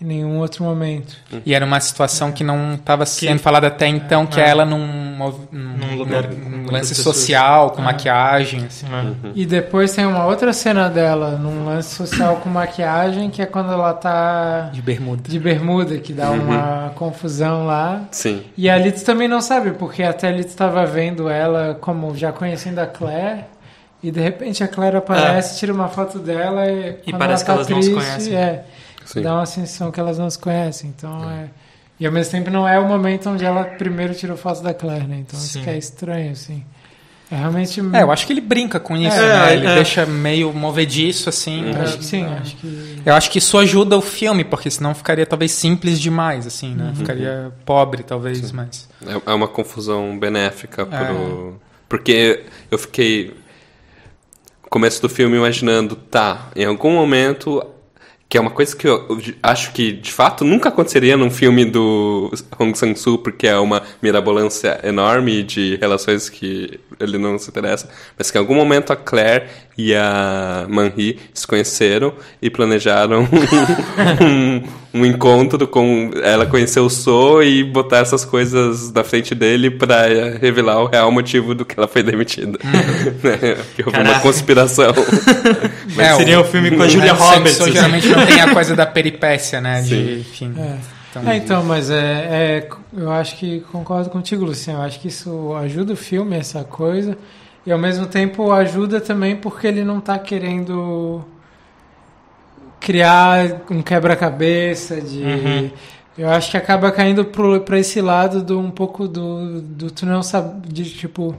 em 0.00 0.04
nenhum 0.04 0.38
outro 0.38 0.62
momento. 0.62 1.16
E 1.44 1.52
era 1.52 1.64
uma 1.64 1.80
situação 1.80 2.30
que 2.30 2.44
não 2.44 2.74
estava 2.74 3.04
sendo 3.04 3.40
falada 3.40 3.66
até 3.66 3.88
então, 3.88 4.26
que 4.26 4.40
É. 4.40 4.44
é 4.44 4.48
ela 4.50 4.64
num, 4.64 4.78
num, 5.16 5.48
Num 5.50 5.96
lugar 5.96 6.28
num 6.28 6.70
lance 6.70 6.94
social, 6.94 7.70
com 7.72 7.80
É. 7.82 7.84
maquiagem. 7.86 8.64
assim. 8.66 8.86
É. 8.86 9.30
E 9.34 9.44
depois 9.44 9.92
tem 9.92 10.06
uma 10.06 10.24
outra 10.26 10.52
cena 10.52 10.88
dela 10.88 11.32
num 11.32 11.64
lance 11.64 11.94
social 11.96 12.36
com 12.36 12.48
maquiagem, 12.48 13.28
que 13.30 13.42
é 13.42 13.46
quando 13.46 13.72
ela 13.72 13.92
tá 13.92 14.70
De 14.72 14.80
bermuda. 14.80 15.28
de 15.28 15.38
bermuda, 15.40 15.98
que 15.98 16.12
dá 16.12 16.30
uma 16.30 16.92
confusão 16.94 17.66
lá. 17.66 18.02
Sim. 18.12 18.44
E 18.56 18.70
a 18.70 18.78
Liz 18.78 19.02
também 19.02 19.26
não 19.26 19.40
sabe, 19.40 19.72
porque 19.72 20.04
até 20.04 20.28
a 20.28 20.30
Liz 20.30 20.46
estava 20.46 20.86
vendo 20.86 21.28
ela 21.28 21.76
como 21.80 22.16
já 22.16 22.30
conhecendo 22.30 22.78
a 22.78 22.86
Claire. 22.86 23.44
E 24.00 24.12
de 24.12 24.20
repente 24.20 24.62
a 24.62 24.68
Claire 24.68 24.96
aparece, 24.98 25.58
tira 25.58 25.72
uma 25.72 25.88
foto 25.88 26.20
dela 26.20 26.66
e, 26.70 26.98
E 27.04 27.12
parece 27.12 27.42
ela 27.42 27.44
que 27.44 27.44
tá 27.46 27.52
elas 27.54 27.68
não 27.68 27.82
se 27.82 27.90
triste, 27.92 28.08
conhecem. 28.08 28.36
É, 28.36 28.64
Sim. 29.12 29.22
dá 29.22 29.34
uma 29.34 29.46
sensação 29.46 29.90
que 29.90 29.98
elas 30.00 30.18
não 30.18 30.28
se 30.28 30.38
conhecem. 30.38 30.92
Então 30.96 31.30
é. 31.30 31.48
E 32.00 32.06
ao 32.06 32.12
mesmo 32.12 32.30
tempo 32.30 32.50
não 32.50 32.66
é 32.68 32.78
o 32.78 32.86
momento 32.86 33.28
onde 33.28 33.44
ela 33.44 33.64
primeiro 33.64 34.14
tirou 34.14 34.36
foto 34.36 34.62
da 34.62 34.72
Claire, 34.72 35.06
né? 35.06 35.16
Então 35.26 35.38
Sim. 35.38 35.46
isso 35.46 35.62
que 35.62 35.70
é 35.70 35.76
estranho, 35.78 36.30
assim. 36.32 36.64
É 37.30 37.36
realmente. 37.36 37.78
É, 37.92 38.02
eu 38.02 38.10
acho 38.10 38.26
que 38.26 38.32
ele 38.32 38.40
brinca 38.40 38.80
com 38.80 38.96
isso, 38.96 39.16
É, 39.16 39.46
né? 39.46 39.54
Ele 39.56 39.66
é. 39.66 39.74
deixa 39.74 40.06
meio 40.06 40.50
movediço, 40.52 41.28
assim. 41.28 41.70
Acho 41.74 41.98
que 41.98 42.04
sim, 42.04 42.24
acho 42.24 42.56
que. 42.56 43.02
Eu 43.04 43.14
acho 43.14 43.30
que 43.30 43.38
isso 43.38 43.58
ajuda 43.58 43.96
o 43.98 44.00
filme, 44.00 44.44
porque 44.44 44.70
senão 44.70 44.94
ficaria 44.94 45.26
talvez 45.26 45.50
simples 45.52 46.00
demais, 46.00 46.46
assim, 46.46 46.70
Uhum. 46.70 46.76
né? 46.76 46.92
Ficaria 46.96 47.52
pobre, 47.66 48.02
talvez, 48.02 48.50
mas... 48.52 48.88
É 49.06 49.30
é 49.30 49.34
uma 49.34 49.48
confusão 49.48 50.18
benéfica 50.18 50.88
É. 50.90 51.04
pro... 51.04 51.60
Porque 51.88 52.44
eu 52.70 52.78
fiquei 52.78 53.34
no 54.62 54.68
começo 54.70 55.00
do 55.02 55.08
filme 55.08 55.36
imaginando, 55.36 55.96
tá, 55.96 56.48
em 56.56 56.64
algum 56.64 56.92
momento 56.92 57.62
que 58.28 58.36
é 58.36 58.40
uma 58.40 58.50
coisa 58.50 58.76
que 58.76 58.86
eu 58.86 59.06
acho 59.42 59.72
que 59.72 59.92
de 59.92 60.12
fato 60.12 60.44
nunca 60.44 60.68
aconteceria 60.68 61.16
num 61.16 61.30
filme 61.30 61.64
do 61.64 62.30
Hong 62.58 62.76
Sang-soo, 62.76 63.18
porque 63.18 63.46
é 63.46 63.56
uma 63.58 63.82
mirabolância 64.02 64.78
enorme 64.84 65.42
de 65.42 65.76
relações 65.76 66.28
que 66.28 66.78
ele 67.00 67.16
não 67.16 67.38
se 67.38 67.48
interessa, 67.48 67.88
mas 68.18 68.30
que 68.30 68.36
em 68.36 68.40
algum 68.40 68.54
momento 68.54 68.92
a 68.92 68.96
Claire 68.96 69.48
e 69.78 69.94
a 69.94 70.66
Manri 70.68 71.20
se 71.32 71.46
conheceram 71.46 72.12
e 72.42 72.50
planejaram 72.50 73.28
um, 74.20 74.62
um 75.00 75.06
encontro 75.06 75.68
com 75.68 76.10
ela 76.22 76.44
conhecer 76.46 76.80
o 76.80 76.90
So 76.90 77.40
e 77.44 77.62
botar 77.62 77.98
essas 77.98 78.24
coisas 78.24 78.92
na 78.92 79.04
frente 79.04 79.36
dele 79.36 79.70
pra 79.70 80.06
revelar 80.40 80.82
o 80.82 80.86
real 80.86 81.12
motivo 81.12 81.54
do 81.54 81.64
que 81.64 81.78
ela 81.78 81.86
foi 81.86 82.02
demitida. 82.02 82.58
Né? 83.22 83.56
que 83.76 83.82
houve 83.86 83.98
uma 84.00 84.18
conspiração. 84.20 84.92
É, 85.98 86.14
seria 86.14 86.38
o- 86.38 86.42
um 86.42 86.44
filme 86.44 86.70
com 86.72 86.82
a 86.82 86.88
Julia 86.88 87.12
Roberts. 87.12 87.52
Sang-soo 87.56 87.64
assim. 87.66 87.72
geralmente 87.72 88.08
não 88.08 88.26
tem 88.26 88.40
a 88.40 88.52
coisa 88.54 88.76
da 88.76 88.86
peripécia, 88.86 89.60
né? 89.60 89.80
De, 89.82 89.88
Sim. 89.88 90.20
enfim... 90.20 90.54
É. 90.58 90.76
Então, 91.10 91.32
É, 91.32 91.36
então, 91.36 91.64
mas 91.64 91.90
é, 91.90 91.96
é- 91.96 92.68
Eu 92.96 93.10
acho 93.10 93.36
que 93.36 93.60
concordo 93.72 94.10
contigo, 94.10 94.44
Luciano. 94.44 94.80
Eu 94.80 94.84
acho 94.84 95.00
que 95.00 95.08
isso 95.08 95.54
ajuda 95.54 95.94
o 95.94 95.96
filme, 95.96 96.36
essa 96.36 96.62
coisa. 96.64 97.16
E 97.66 97.72
ao 97.72 97.78
mesmo 97.78 98.06
tempo 98.06 98.50
ajuda 98.50 99.00
também 99.00 99.36
porque 99.36 99.66
ele 99.66 99.84
não 99.84 100.00
tá 100.00 100.18
querendo 100.18 101.24
criar 102.80 103.62
um 103.70 103.82
quebra-cabeça 103.82 105.00
de. 105.00 105.22
Uhum. 105.22 105.70
Eu 106.16 106.28
acho 106.30 106.50
que 106.50 106.56
acaba 106.56 106.90
caindo 106.90 107.24
pro, 107.24 107.60
pra 107.60 107.78
esse 107.78 108.00
lado 108.00 108.42
do 108.42 108.58
um 108.58 108.70
pouco 108.70 109.06
do, 109.06 109.60
do 109.60 109.90
tu 109.90 110.04
não 110.04 110.22
sabe 110.22 110.66
de 110.68 110.84
tipo 110.90 111.36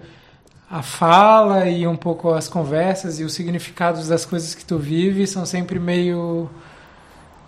a 0.70 0.82
fala 0.82 1.68
e 1.68 1.88
um 1.88 1.96
pouco 1.96 2.32
as 2.34 2.48
conversas 2.48 3.20
e 3.20 3.24
os 3.24 3.34
significados 3.34 4.08
das 4.08 4.24
coisas 4.24 4.54
que 4.54 4.64
tu 4.64 4.78
vive 4.78 5.26
são 5.26 5.46
sempre 5.46 5.80
meio 5.80 6.50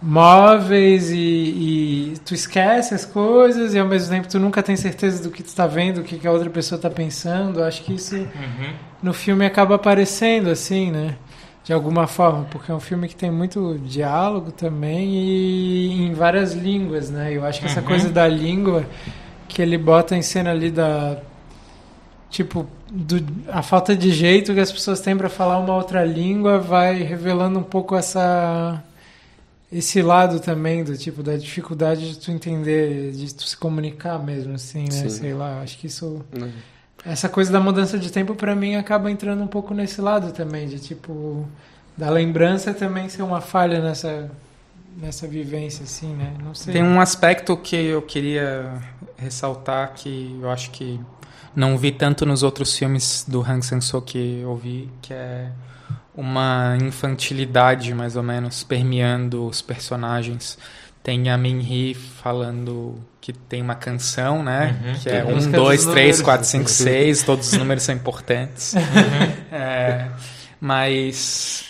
móveis 0.02 1.12
e, 1.12 1.16
e 1.18 2.14
tu 2.26 2.34
esquece 2.34 2.94
as 2.94 3.06
coisas 3.06 3.74
e 3.74 3.80
ao 3.80 3.88
mesmo 3.88 4.10
tempo 4.10 4.28
tu 4.28 4.40
nunca 4.40 4.64
tem 4.64 4.76
certeza 4.76 5.22
do 5.22 5.30
que 5.30 5.44
tu 5.44 5.48
está 5.48 5.68
vendo, 5.68 6.00
o 6.02 6.04
que, 6.04 6.18
que 6.18 6.28
a 6.28 6.32
outra 6.32 6.50
pessoa 6.50 6.78
está 6.78 6.90
pensando. 6.90 7.64
Acho 7.64 7.84
que 7.84 7.94
isso 7.94 8.16
Uhum. 8.16 8.74
no 9.04 9.14
filme 9.14 9.46
acaba 9.46 9.76
aparecendo, 9.76 10.50
assim, 10.50 10.92
né? 10.92 11.16
De 11.64 11.72
alguma 11.72 12.08
forma, 12.08 12.46
porque 12.50 12.72
é 12.72 12.76
um 12.76 12.80
filme 12.80 13.08
que 13.08 13.16
tem 13.16 13.30
muito 13.30 13.80
diálogo 13.86 14.52
também 14.52 15.14
e 15.14 16.02
em 16.08 16.14
várias 16.14 16.54
línguas, 16.54 17.12
né? 17.12 17.32
Eu 17.32 17.46
acho 17.46 17.60
que 17.60 17.68
essa 17.68 17.82
Uhum. 17.82 17.86
coisa 17.86 18.10
da 18.10 18.28
língua 18.28 18.84
que 19.48 19.62
ele 19.62 19.78
bota 19.78 20.16
em 20.16 20.22
cena 20.24 20.50
ali 20.50 20.72
da. 20.72 21.18
Tipo, 22.32 22.66
do- 22.90 23.24
a 23.50 23.62
falta 23.62 23.96
de 23.96 24.10
jeito 24.12 24.54
que 24.54 24.60
as 24.60 24.72
pessoas 24.72 25.02
têm 25.02 25.16
para 25.18 25.30
falar 25.30 25.60
uma 25.60 25.76
outra 25.76 26.04
língua 26.04 26.58
vai 26.60 27.04
revelando 27.04 27.60
um 27.60 27.64
pouco 27.64 27.96
essa 27.96 28.82
esse 29.72 30.02
lado 30.02 30.40
também 30.40 30.84
do 30.84 30.98
tipo 30.98 31.24
da 31.24 31.38
dificuldade 31.38 32.12
de 32.12 32.20
tu 32.20 32.32
entender, 32.32 33.12
de 33.12 33.34
tu 33.34 33.44
se 33.44 33.56
comunicar 33.56 34.20
mesmo 34.20 34.54
assim, 34.54 34.84
né? 34.84 34.92
Sim. 34.92 35.10
Sei 35.10 35.34
lá, 35.34 35.62
acho 35.62 35.78
que 35.78 35.88
isso 35.88 36.22
Né? 36.32 36.52
essa 37.06 37.28
coisa 37.30 37.52
da 37.52 37.60
mudança 37.60 37.98
de 37.98 38.12
tempo 38.12 38.36
pra 38.36 38.56
mim 38.56 38.76
acaba 38.76 39.10
entrando 39.10 39.42
um 39.42 39.48
pouco 39.48 39.74
nesse 39.74 40.02
lado 40.02 40.32
também, 40.32 40.68
de 40.68 40.78
tipo 40.80 41.48
da 41.98 42.10
lembrança 42.10 42.74
também 42.74 43.10
ser 43.10 43.22
uma 43.22 43.42
falha 43.42 43.82
nessa 43.82 44.30
nessa 44.98 45.26
vivência 45.26 45.84
assim, 45.84 46.14
né? 46.14 46.34
Não 46.44 46.54
sei. 46.54 46.74
Tem 46.74 46.84
um 46.84 47.00
aspecto 47.00 47.56
que 47.56 47.76
eu 47.76 48.02
queria 48.02 48.82
ressaltar 49.18 49.94
que 49.94 50.38
eu 50.42 50.50
acho 50.50 50.70
que 50.72 51.00
não 51.56 51.78
vi 51.78 51.92
tanto 51.92 52.26
nos 52.26 52.44
outros 52.44 52.78
filmes 52.78 53.26
do 53.28 53.42
Hang 53.42 53.66
Sang-soo 53.66 54.02
que 54.02 54.42
eu 54.42 54.56
vi, 54.56 54.90
que 55.02 55.14
é 55.14 55.50
uma 56.16 56.78
infantilidade 56.82 57.94
mais 57.94 58.16
ou 58.16 58.24
menos 58.24 58.64
permeando 58.64 59.46
os 59.46 59.62
personagens. 59.62 60.58
Tem 61.04 61.30
a 61.30 61.38
Min-hee 61.38 61.96
falando 61.96 62.96
que 63.20 63.34
tem 63.34 63.62
uma 63.62 63.76
canção, 63.76 64.44
né? 64.44 64.80
Uhum. 64.84 64.94
Que 65.00 65.10
é 65.10 65.22
Tem 65.22 65.32
um, 65.32 65.36
música 65.36 65.58
dois, 65.58 65.84
dos 65.84 65.94
três, 65.94 66.06
números. 66.06 66.22
quatro, 66.22 66.46
cinco, 66.46 66.70
seis. 66.70 67.24
Todos 67.24 67.52
os 67.52 67.58
números 67.58 67.84
são 67.84 67.96
importantes. 67.96 68.74
É, 69.54 70.08
mas 70.60 71.66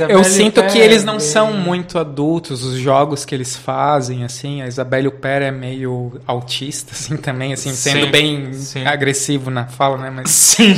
eu, 0.00 0.08
eu 0.08 0.24
sinto 0.24 0.62
que 0.66 0.78
eles 0.78 1.04
não 1.04 1.16
é 1.16 1.20
são 1.20 1.52
muito 1.52 1.98
adultos, 1.98 2.64
os 2.64 2.78
jogos 2.78 3.26
que 3.26 3.34
eles 3.34 3.54
fazem, 3.54 4.24
assim, 4.24 4.62
a 4.62 4.66
Isabelle 4.66 5.08
Huppert 5.08 5.42
é 5.42 5.50
meio 5.50 6.18
autista, 6.26 6.92
assim, 6.92 7.18
também, 7.18 7.52
assim, 7.52 7.74
sendo 7.74 8.06
Sim, 8.06 8.10
bem 8.10 8.52
sim. 8.54 8.86
agressivo 8.86 9.50
na 9.50 9.66
fala, 9.66 9.98
né, 9.98 10.10
mas, 10.10 10.30
Sim. 10.30 10.74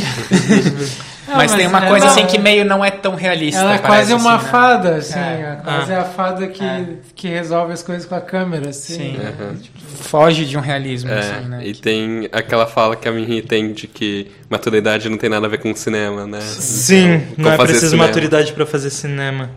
Não, 1.31 1.37
mas 1.37 1.55
tem 1.55 1.67
uma 1.67 1.79
ela- 1.79 1.89
coisa, 1.89 2.07
assim, 2.07 2.27
que 2.27 2.39
meio 2.39 2.65
não 2.65 2.85
é 2.85 2.91
tão 2.91 3.15
realista, 3.15 3.61
Ela 3.61 3.75
é 3.75 3.79
parece, 3.79 4.11
quase 4.11 4.15
uma 4.15 4.35
assim, 4.37 4.45
né? 4.45 4.51
fada, 4.51 4.97
assim, 4.97 5.19
É. 5.19 5.23
é. 5.23 5.61
quase 5.65 5.93
a 5.95 6.05
fada 6.05 6.47
que, 6.49 6.63
É. 6.65 6.85
que 7.15 7.29
resolve 7.29 7.73
as 7.73 7.83
coisas 7.83 8.05
com 8.05 8.15
a 8.15 8.21
câmera, 8.21 8.71
assim. 8.71 8.95
Sim. 8.97 9.17
né? 9.17 9.33
Aham. 9.41 9.55
Foge 10.03 10.45
de 10.45 10.57
um 10.59 10.61
realismo, 10.61 11.11
É, 11.11 11.19
assim, 11.19 11.49
né. 11.49 11.61
e 11.65 11.75
tem 11.75 12.29
aquela 12.33 12.67
fala 12.67 12.97
que 12.97 13.09
a 13.09 13.13
Minnie 13.13 13.43
tem 13.43 13.73
de 13.73 13.87
que 13.87 14.31
maturidade 14.49 15.09
não 15.09 15.17
tem 15.17 15.31
nada 15.31 15.47
a 15.47 15.49
ver 15.49 15.59
com 15.59 15.75
cinema, 15.75 16.27
né? 16.27 16.41
Sim, 16.41 17.21
Com 17.37 17.43
não 17.43 17.53
é 17.53 17.57
preciso 17.57 17.91
cinema. 17.91 18.07
maturidade 18.07 18.53
pra 18.53 18.67
fazer 18.67 18.91
cinema. 18.91 19.51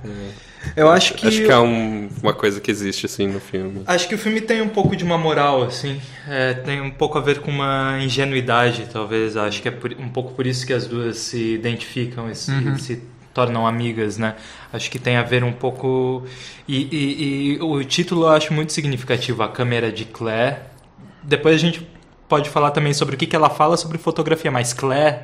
Eu 0.76 0.90
acho 0.90 1.14
que 1.14 1.28
Acho 1.28 1.42
que 1.44 1.52
é 1.52 1.60
um- 1.60 2.10
uma 2.22 2.34
coisa 2.34 2.60
que 2.62 2.72
existe, 2.72 3.06
assim, 3.06 3.28
no 3.28 3.40
filme. 3.40 3.84
Acho 3.86 4.08
que 4.08 4.16
o 4.16 4.18
filme 4.18 4.40
tem 4.42 4.62
um 4.62 4.70
pouco 4.70 4.96
de 4.96 5.04
uma 5.04 5.18
moral, 5.18 5.64
assim. 5.64 6.00
É, 6.28 6.54
tem 6.54 6.80
um 6.82 6.90
pouco 6.92 7.18
a 7.18 7.22
ver 7.22 7.40
com 7.40 7.52
uma 7.52 8.00
ingenuidade, 8.02 8.88
talvez. 8.92 9.36
Acho 9.38 9.62
que 9.62 9.68
é 9.68 9.72
por- 9.72 9.94
um 9.94 10.10
pouco 10.10 10.34
por 10.34 10.48
isso 10.48 10.66
que 10.66 10.74
as 10.74 10.88
duas 10.88 11.18
se 11.18 11.54
identificam 11.56 12.30
e 12.30 12.36
se, 12.36 12.52
se 12.80 13.02
tornam 13.34 13.66
amigas, 13.68 14.18
né? 14.18 14.36
Acho 14.72 14.90
que 14.90 15.00
tem 15.00 15.18
a 15.18 15.24
ver 15.24 15.44
um 15.44 15.52
pouco. 15.54 16.24
E, 16.68 16.88
e- 16.92 17.54
e 17.56 17.62
o 17.62 17.84
título 17.84 18.24
eu 18.26 18.30
acho 18.30 18.54
muito 18.54 18.72
significativo, 18.74 19.44
A 19.44 19.50
Câmera 19.50 19.92
de 19.92 20.06
Claire. 20.06 20.58
Depois 21.22 21.56
a 21.56 21.60
gente 21.60 21.88
pode 22.30 22.50
falar 22.50 22.72
também 22.72 22.94
sobre 22.94 23.16
o 23.16 23.18
que, 23.18 23.26
que 23.28 23.36
ela 23.36 23.50
fala 23.50 23.76
sobre 23.78 23.98
fotografia, 23.98 24.50
mas 24.52 24.72
Claire, 24.74 25.20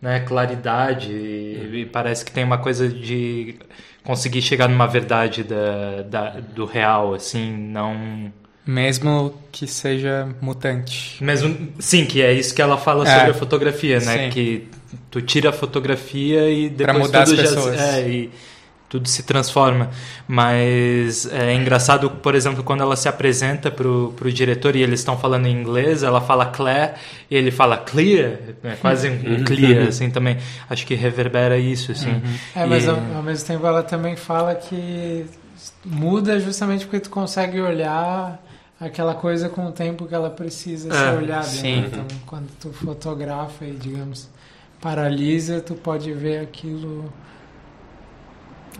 né? 0.00 0.20
Claridade. 0.20 1.10
E, 1.12 1.80
e 1.82 1.86
parece 1.86 2.24
que 2.24 2.30
tem 2.32 2.44
uma 2.44 2.58
coisa 2.58 2.88
de 2.88 3.56
conseguir 4.02 4.42
chegar 4.42 4.68
numa 4.68 4.86
verdade 4.86 5.42
da, 5.42 6.02
da- 6.02 6.40
do 6.54 6.64
real, 6.64 7.14
assim, 7.14 7.52
não. 7.56 8.32
Mesmo 8.66 9.34
que 9.52 9.66
seja 9.66 10.28
mutante. 10.40 11.22
Mesmo, 11.22 11.68
sim, 11.78 12.06
que 12.06 12.22
é 12.22 12.32
isso 12.32 12.54
que 12.54 12.62
ela 12.62 12.78
fala 12.78 13.06
É. 13.06 13.14
sobre 13.18 13.30
a 13.32 13.34
fotografia, 13.34 14.00
né? 14.00 14.24
Sim. 14.24 14.30
Que 14.30 14.68
tu 15.10 15.20
tira 15.20 15.50
a 15.50 15.52
fotografia 15.52 16.50
e 16.50 16.68
depois 16.70 16.98
mudar 16.98 17.24
tudo 17.24 17.40
as 17.40 17.50
já 17.50 17.54
pessoas. 17.56 17.80
é, 17.80 18.08
e 18.08 18.30
tudo 18.94 19.08
se 19.08 19.24
transforma. 19.24 19.90
Mas 20.28 21.26
é 21.26 21.52
engraçado, 21.52 22.08
por 22.10 22.34
exemplo, 22.36 22.62
quando 22.62 22.82
ela 22.82 22.94
se 22.94 23.08
apresenta 23.08 23.68
pro, 23.70 24.12
pro 24.16 24.32
diretor 24.32 24.76
e 24.76 24.82
eles 24.82 25.00
estão 25.00 25.18
falando 25.18 25.46
em 25.46 25.52
inglês, 25.60 26.04
ela 26.04 26.20
fala 26.20 26.46
Claire 26.46 26.92
e 27.28 27.34
ele 27.34 27.50
fala 27.50 27.76
clear, 27.76 28.38
é 28.62 28.76
quase 28.80 29.08
um, 29.10 29.34
um 29.34 29.44
clear, 29.44 29.86
assim, 29.88 30.10
também. 30.10 30.36
Acho 30.70 30.86
que 30.86 30.94
reverbera 30.94 31.58
isso, 31.58 31.90
assim. 31.90 32.22
É, 32.54 32.64
mas 32.64 32.84
E- 32.84 32.88
ao, 32.88 32.96
ao 33.16 33.22
mesmo 33.22 33.46
tempo 33.48 33.66
ela 33.66 33.82
também 33.82 34.14
fala 34.14 34.54
que 34.54 35.26
muda 35.84 36.38
justamente 36.38 36.84
porque 36.84 37.00
tu 37.00 37.10
consegue 37.10 37.60
olhar 37.60 38.40
aquela 38.80 39.14
coisa 39.14 39.48
com 39.48 39.66
o 39.66 39.72
tempo 39.72 40.06
que 40.06 40.14
ela 40.14 40.30
precisa 40.30 40.90
É, 40.90 40.92
ser 40.92 41.16
olhada. 41.16 41.46
né? 41.46 41.52
sim. 41.52 41.84
Então, 41.86 42.06
quando 42.26 42.48
tu 42.60 42.72
fotografa 42.72 43.64
e, 43.64 43.72
digamos, 43.72 44.28
paralisa, 44.80 45.60
tu 45.60 45.74
pode 45.74 46.12
ver 46.12 46.38
aquilo 46.40 47.12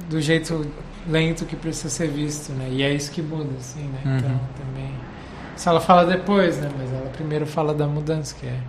do 0.08 0.20
jeito 0.20 0.66
lento 1.06 1.44
que 1.44 1.56
precisa 1.56 1.88
ser 1.88 2.08
visto, 2.08 2.52
né? 2.52 2.68
E 2.70 2.82
é 2.82 2.92
isso 2.92 3.10
que 3.10 3.22
muda, 3.22 3.50
assim, 3.58 3.84
né? 3.84 4.00
Uhum. 4.04 4.16
Então, 4.18 4.40
também... 4.56 4.94
Se 5.56 5.68
ela 5.68 5.80
fala 5.80 6.04
depois, 6.04 6.58
né? 6.58 6.68
Mas 6.76 6.92
ela 6.92 7.10
primeiro 7.10 7.46
fala 7.46 7.72
da 7.74 7.86
mudança, 7.86 8.34
que 8.34 8.46
é... 8.46 8.60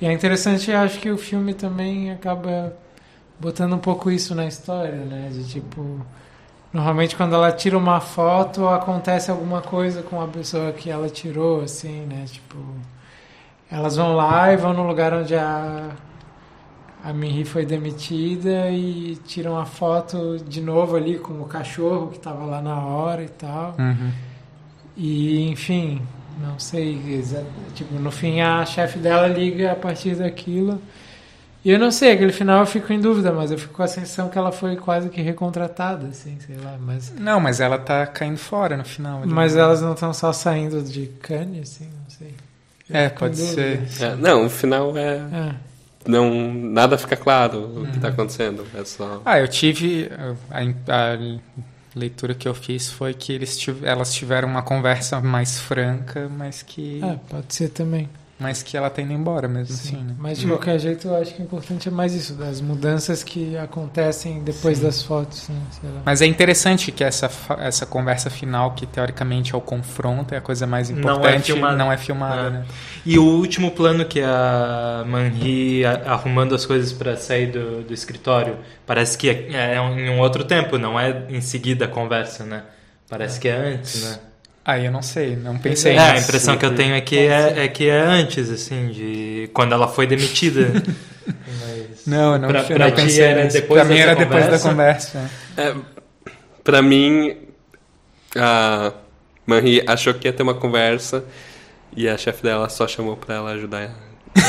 E 0.00 0.06
é 0.06 0.12
interessante, 0.12 0.70
eu 0.70 0.78
acho 0.78 1.00
que 1.00 1.10
o 1.10 1.18
filme 1.18 1.54
também 1.54 2.12
acaba 2.12 2.72
botando 3.40 3.72
um 3.74 3.78
pouco 3.78 4.10
isso 4.10 4.34
na 4.34 4.46
história, 4.46 4.92
né? 4.92 5.28
De 5.32 5.44
tipo, 5.48 6.00
normalmente 6.72 7.16
quando 7.16 7.34
ela 7.34 7.50
tira 7.50 7.76
uma 7.76 8.00
foto, 8.00 8.68
acontece 8.68 9.30
alguma 9.30 9.60
coisa 9.60 10.02
com 10.02 10.20
a 10.20 10.28
pessoa 10.28 10.72
que 10.72 10.88
ela 10.88 11.08
tirou, 11.08 11.62
assim, 11.62 12.06
né? 12.06 12.24
Tipo, 12.26 12.56
elas 13.70 13.96
vão 13.96 14.14
lá 14.14 14.52
e 14.52 14.56
vão 14.56 14.72
no 14.72 14.86
lugar 14.86 15.12
onde 15.12 15.34
a 15.34 15.90
a 17.04 17.12
Minri 17.12 17.44
foi 17.44 17.64
demitida 17.64 18.70
e 18.70 19.16
tiram 19.26 19.58
a 19.58 19.64
foto 19.64 20.38
de 20.38 20.60
novo 20.60 20.96
ali 20.96 21.18
com 21.18 21.34
o 21.40 21.44
cachorro 21.44 22.08
que 22.08 22.16
estava 22.16 22.44
lá 22.44 22.60
na 22.60 22.78
hora 22.84 23.22
e 23.22 23.28
tal. 23.28 23.74
Uhum. 23.78 24.10
E, 24.96 25.48
enfim, 25.48 26.02
não 26.40 26.58
sei, 26.58 27.00
tipo, 27.74 27.94
no 27.94 28.10
fim 28.10 28.40
a 28.40 28.64
chefe 28.66 28.98
dela 28.98 29.28
liga 29.28 29.72
a 29.72 29.76
partir 29.76 30.16
daquilo. 30.16 30.80
E 31.64 31.70
eu 31.70 31.78
não 31.78 31.90
sei, 31.90 32.12
aquele 32.12 32.32
final 32.32 32.60
eu 32.60 32.66
fico 32.66 32.92
em 32.92 33.00
dúvida, 33.00 33.32
mas 33.32 33.50
eu 33.50 33.58
fico 33.58 33.74
com 33.74 33.82
a 33.82 33.88
sensação 33.88 34.28
que 34.28 34.38
ela 34.38 34.52
foi 34.52 34.76
quase 34.76 35.08
que 35.08 35.20
recontratada, 35.20 36.06
assim, 36.06 36.38
sei 36.46 36.56
lá, 36.56 36.76
mas... 36.80 37.12
Não, 37.18 37.40
mas 37.40 37.60
ela 37.60 37.76
tá 37.78 38.06
caindo 38.06 38.38
fora 38.38 38.76
no 38.76 38.84
final. 38.84 39.22
Mas 39.26 39.56
elas 39.56 39.82
não 39.82 39.92
estão 39.92 40.12
só 40.14 40.32
saindo 40.32 40.82
de 40.82 41.06
Cannes, 41.20 41.72
assim, 41.72 41.84
não 41.86 42.10
sei. 42.10 42.34
Eu 42.88 42.96
É, 42.96 43.08
pode 43.08 43.36
dúvida. 43.36 43.86
ser. 43.88 44.04
É, 44.04 44.14
não, 44.16 44.46
o 44.46 44.50
final 44.50 44.96
é. 44.96 45.16
É. 45.16 45.54
Não, 46.06 46.52
nada 46.54 46.96
fica 46.96 47.16
claro 47.16 47.82
o 47.82 47.86
que 47.92 47.98
tá 48.00 48.08
acontecendo. 48.08 48.64
É 48.74 48.84
só. 48.84 49.20
Ah, 49.24 49.38
eu 49.38 49.48
tive. 49.48 50.08
A, 50.50 50.60
a 50.62 51.38
leitura 51.94 52.34
que 52.34 52.46
eu 52.48 52.54
fiz 52.54 52.90
foi 52.90 53.12
que 53.14 53.32
eles 53.32 53.56
tiv- 53.56 53.84
elas 53.84 54.14
tiveram 54.14 54.48
uma 54.48 54.62
conversa 54.62 55.20
mais 55.20 55.58
franca, 55.60 56.28
mas 56.28 56.62
que, 56.62 57.00
É, 57.02 57.18
pode 57.28 57.52
ser 57.54 57.68
também. 57.70 58.08
Mas 58.38 58.62
que 58.62 58.76
ela 58.76 58.88
tá 58.88 59.02
indo 59.02 59.12
embora 59.12 59.48
mesmo 59.48 59.74
Sim. 59.74 59.96
assim, 59.96 60.04
né? 60.04 60.14
Mas 60.18 60.38
de 60.38 60.46
qualquer 60.46 60.78
jeito, 60.78 61.08
eu 61.08 61.16
acho 61.16 61.34
que 61.34 61.42
o 61.42 61.44
importante 61.44 61.88
é 61.88 61.90
mais 61.90 62.14
isso, 62.14 62.34
das 62.34 62.60
mudanças 62.60 63.22
que 63.24 63.56
acontecem 63.56 64.42
depois 64.44 64.78
das 64.78 65.02
fotos, 65.02 65.48
né? 65.48 65.60
Sei 65.80 65.90
lá. 65.90 66.02
Mas 66.04 66.22
é 66.22 66.26
interessante 66.26 66.92
que 66.92 67.02
essa, 67.02 67.28
essa 67.58 67.84
conversa 67.84 68.30
final, 68.30 68.72
que 68.74 68.86
teoricamente 68.86 69.54
é 69.54 69.58
o 69.58 69.60
confronto, 69.60 70.34
é 70.34 70.38
a 70.38 70.40
coisa 70.40 70.66
mais 70.66 70.88
Não 70.90 70.96
é 70.96 71.00
importante, 71.00 71.52
filmada. 71.52 71.76
não 71.76 71.90
é 71.92 71.96
filmada, 71.96 72.40
É. 72.42 72.50
né? 72.50 72.64
E 73.04 73.18
o 73.18 73.24
último 73.24 73.70
plano 73.72 74.04
que 74.04 74.20
é 74.20 74.24
a 74.26 75.04
Manri 75.06 75.84
arrumando 75.84 76.54
as 76.54 76.64
coisas 76.64 76.92
para 76.92 77.16
sair 77.16 77.50
do, 77.50 77.82
do 77.82 77.92
escritório, 77.92 78.56
parece 78.86 79.18
que 79.18 79.28
é, 79.28 79.74
é 79.74 79.76
em 79.76 80.10
um 80.10 80.20
outro 80.20 80.44
tempo, 80.44 80.78
não 80.78 80.98
é 80.98 81.24
em 81.28 81.40
seguida 81.40 81.86
a 81.86 81.88
conversa, 81.88 82.44
né? 82.44 82.62
Parece 83.08 83.40
que 83.40 83.48
é 83.48 83.56
antes, 83.56 84.02
né? 84.04 84.18
Aí 84.68 84.84
eu 84.84 84.92
não 84.92 85.00
sei, 85.00 85.34
não 85.34 85.56
pensei 85.56 85.96
É, 85.96 85.98
a 86.10 86.18
impressão 86.18 86.58
que 86.58 86.66
eu 86.66 86.74
tenho 86.74 86.94
é 86.94 87.00
que 87.00 87.18
é, 87.18 87.64
é 87.64 87.68
que 87.68 87.88
é 87.88 87.98
antes, 87.98 88.50
assim, 88.50 88.88
de 88.88 89.48
quando 89.54 89.72
ela 89.72 89.88
foi 89.88 90.06
demitida. 90.06 90.70
Mas 91.26 92.06
Não, 92.06 92.34
eu 92.34 92.38
não, 92.38 92.48
pra, 92.50 92.60
eu 92.60 92.66
pra 92.76 92.88
não 92.88 92.94
pensei 92.94 93.24
era 93.24 93.44
nisso. 93.44 93.56
depois 93.56 93.80
pra 93.80 93.90
mim 93.90 93.98
era 93.98 94.14
depois 94.14 94.46
da 94.46 94.58
conversa? 94.58 95.18
conversa. 95.18 95.30
É, 95.56 95.74
pra 96.62 96.82
mim, 96.82 97.34
a 98.36 98.92
Marie 99.46 99.82
achou 99.86 100.12
que 100.12 100.28
ia 100.28 100.34
ter 100.34 100.42
uma 100.42 100.54
conversa 100.54 101.24
e 101.96 102.06
a 102.06 102.18
chefe 102.18 102.42
dela 102.42 102.68
só 102.68 102.86
chamou 102.86 103.16
pra 103.16 103.36
ela 103.36 103.52
ajudar 103.52 103.88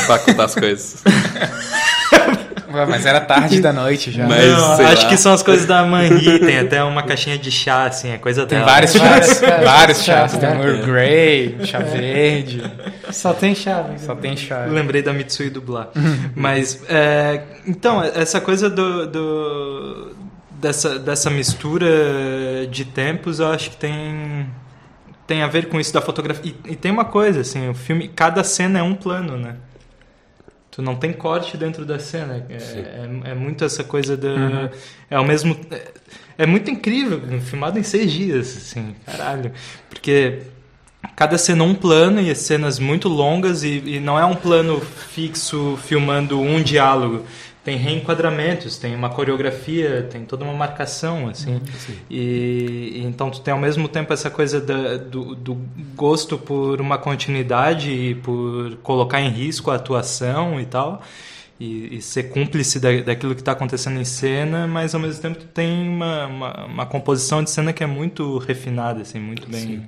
a 0.06 0.18
contar 0.18 0.44
as 0.44 0.54
coisas. 0.54 1.02
Mas 2.88 3.04
era 3.06 3.20
tarde 3.20 3.60
da 3.60 3.72
noite 3.72 4.10
já. 4.12 4.26
Mas- 4.26 4.46
Não, 4.46 4.72
acho 4.86 5.02
lá. 5.04 5.08
que 5.08 5.16
são 5.16 5.32
as 5.32 5.42
coisas 5.42 5.66
da 5.66 5.82
Manri, 5.84 6.38
tem 6.38 6.58
até 6.58 6.82
uma 6.84 7.02
caixinha 7.02 7.36
de 7.36 7.50
chá, 7.50 7.84
assim, 7.86 8.10
é 8.10 8.18
coisa 8.18 8.46
Tem 8.46 8.58
dela. 8.58 8.70
vários 8.70 8.92
chás, 8.92 9.40
vários 9.64 10.02
chás. 10.02 10.32
chá, 10.32 10.38
Tem 10.38 10.50
né? 10.50 10.64
Earl 10.66 10.86
Grey, 10.86 11.56
chá 11.64 11.78
verde. 11.80 12.62
Só 13.10 13.32
tem 13.34 13.54
chave. 13.54 13.98
Só 13.98 14.14
tem 14.14 14.36
chave. 14.36 14.70
Lembrei 14.70 15.02
da 15.02 15.12
Mitsui 15.12 15.50
dublar. 15.50 15.88
Mas, 16.34 16.82
é, 16.88 17.42
então, 17.66 18.02
essa 18.02 18.40
coisa 18.40 18.70
do, 18.70 19.06
do, 19.06 20.16
dessa, 20.52 20.98
dessa 20.98 21.28
mistura 21.30 21.88
de 22.70 22.84
tempos, 22.84 23.40
eu 23.40 23.50
acho 23.50 23.70
que 23.70 23.76
tem, 23.76 24.46
tem 25.26 25.42
a 25.42 25.46
ver 25.46 25.66
com 25.68 25.80
isso 25.80 25.92
da 25.92 26.00
fotografia. 26.00 26.52
E, 26.66 26.72
e 26.72 26.76
tem 26.76 26.92
uma 26.92 27.04
coisa, 27.04 27.40
assim, 27.40 27.68
o 27.68 27.74
filme, 27.74 28.08
cada 28.08 28.44
cena 28.44 28.78
é 28.78 28.82
um 28.82 28.94
plano, 28.94 29.36
né? 29.36 29.56
Tu 30.80 30.82
não 30.82 30.96
tem 30.96 31.12
corte 31.12 31.58
dentro 31.58 31.84
da 31.84 31.98
cena. 31.98 32.42
É, 32.48 32.54
é, 32.54 33.30
é, 33.32 33.34
muito 33.34 33.62
essa 33.62 33.84
coisa 33.84 34.16
da. 34.16 34.28
Uhum. 34.28 34.70
É 35.10 35.20
o 35.20 35.24
mesmo. 35.24 35.54
É, 35.70 35.88
é, 36.38 36.46
muito 36.46 36.70
incrível, 36.70 37.20
filmado 37.42 37.78
em 37.78 37.82
seis 37.82 38.10
dias, 38.10 38.56
assim, 38.56 38.96
caralho. 39.04 39.52
Porque 39.90 40.38
cada 41.14 41.36
cena 41.36 41.64
é 41.64 41.66
um 41.66 41.74
plano 41.74 42.18
e 42.18 42.34
cenas 42.34 42.78
muito 42.78 43.10
longas 43.10 43.62
e, 43.62 43.82
e 43.84 44.00
não 44.00 44.18
é 44.18 44.24
um 44.24 44.34
plano 44.34 44.80
fixo 44.80 45.78
filmando 45.84 46.40
um 46.40 46.62
diálogo 46.62 47.26
tem 47.70 47.76
reenquadramentos, 47.76 48.78
tem 48.78 48.96
uma 48.96 49.08
coreografia, 49.10 50.02
tem 50.10 50.24
toda 50.24 50.44
uma 50.44 50.52
marcação, 50.52 51.28
assim. 51.28 51.60
E, 52.10 52.94
e, 52.96 53.02
então 53.04 53.30
tu 53.30 53.40
tem 53.40 53.52
ao 53.52 53.60
mesmo 53.60 53.86
tempo 53.86 54.12
essa 54.12 54.28
coisa 54.28 54.60
da, 54.60 54.96
do, 54.96 55.36
do, 55.36 55.54
gosto 55.94 56.36
por 56.36 56.80
uma 56.80 56.98
continuidade 56.98 57.90
e 57.92 58.16
por 58.16 58.76
colocar 58.82 59.20
em 59.20 59.30
risco 59.30 59.70
a 59.70 59.76
atuação 59.76 60.60
e 60.60 60.66
tal. 60.66 61.00
E, 61.60 61.98
e 61.98 62.02
ser 62.02 62.24
cúmplice 62.24 62.80
da, 62.80 62.90
daquilo 63.02 63.34
que 63.34 63.42
está 63.42 63.52
acontecendo 63.52 64.00
em 64.00 64.04
cena, 64.04 64.66
mas 64.66 64.94
ao 64.94 65.00
mesmo 65.00 65.20
tempo 65.20 65.38
tu 65.38 65.46
tem 65.46 65.88
uma, 65.88 66.26
uma, 66.26 66.66
uma, 66.66 66.86
composição 66.86 67.44
de 67.44 67.50
cena 67.50 67.72
que 67.72 67.84
é 67.84 67.86
muito 67.86 68.38
refinada, 68.38 69.02
assim, 69.02 69.20
muito 69.20 69.48
bem... 69.48 69.86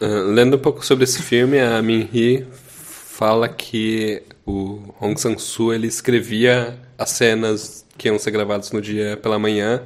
Uh, 0.00 0.32
lendo 0.32 0.56
um 0.56 0.58
pouco 0.58 0.84
sobre 0.84 1.04
esse 1.04 1.22
filme, 1.22 1.60
a 1.60 1.80
Min-hee 1.82 2.46
fala 2.50 3.46
que 3.46 4.22
o 4.46 4.94
Hong 5.00 5.18
Sang-soo 5.18 5.72
ele 5.72 5.86
escrevia 5.86 6.78
as 6.98 7.10
cenas 7.10 7.84
que 7.96 8.08
iam 8.08 8.18
ser 8.18 8.30
gravadas 8.30 8.72
no 8.72 8.80
dia 8.80 9.16
pela 9.16 9.38
manhã 9.38 9.82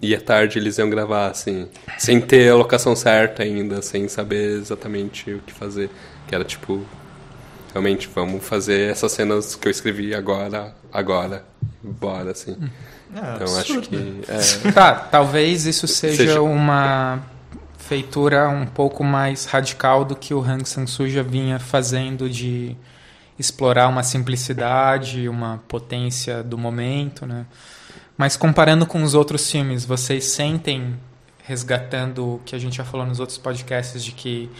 e 0.00 0.14
à 0.14 0.20
tarde 0.20 0.58
eles 0.58 0.78
iam 0.78 0.88
gravar 0.88 1.28
assim, 1.28 1.68
sem 1.98 2.20
ter 2.20 2.50
a 2.50 2.54
locação 2.54 2.94
certa 2.94 3.42
ainda, 3.42 3.82
sem 3.82 4.06
saber 4.08 4.58
exatamente 4.58 5.32
o 5.32 5.40
que 5.40 5.52
fazer, 5.52 5.90
que 6.26 6.34
era 6.34 6.44
tipo 6.44 6.84
realmente 7.72 8.08
vamos 8.14 8.44
fazer 8.44 8.90
essas 8.90 9.12
cenas 9.12 9.54
que 9.54 9.66
eu 9.66 9.70
escrevi 9.70 10.14
agora, 10.14 10.74
agora, 10.92 11.44
bora 11.82 12.30
assim. 12.30 12.56
É, 13.14 13.34
então 13.34 13.58
absurdo. 13.58 13.80
acho 13.80 13.88
que 13.88 14.68
é... 14.68 14.72
tá, 14.72 14.94
talvez 14.94 15.66
isso 15.66 15.86
seja, 15.88 16.16
seja 16.16 16.42
uma 16.42 17.20
feitura 17.76 18.48
um 18.48 18.66
pouco 18.66 19.02
mais 19.02 19.46
radical 19.46 20.04
do 20.04 20.14
que 20.14 20.34
o 20.34 20.40
Hang 20.40 20.68
Sang-soo 20.68 21.08
já 21.08 21.22
vinha 21.22 21.58
fazendo 21.58 22.28
de 22.28 22.76
explorar 23.38 23.88
uma 23.88 24.02
simplicidade, 24.02 25.28
uma 25.28 25.62
potência 25.68 26.42
do 26.42 26.58
momento, 26.58 27.24
né? 27.24 27.46
Mas 28.16 28.36
comparando 28.36 28.84
com 28.84 29.02
os 29.02 29.14
outros 29.14 29.48
filmes, 29.50 29.84
vocês 29.84 30.24
sentem 30.24 30.96
resgatando 31.44 32.34
o 32.34 32.40
que 32.44 32.54
a 32.54 32.58
gente 32.58 32.76
já 32.76 32.84
falou 32.84 33.06
nos 33.06 33.20
outros 33.20 33.38
podcasts 33.38 34.04
de 34.04 34.12
que 34.12 34.50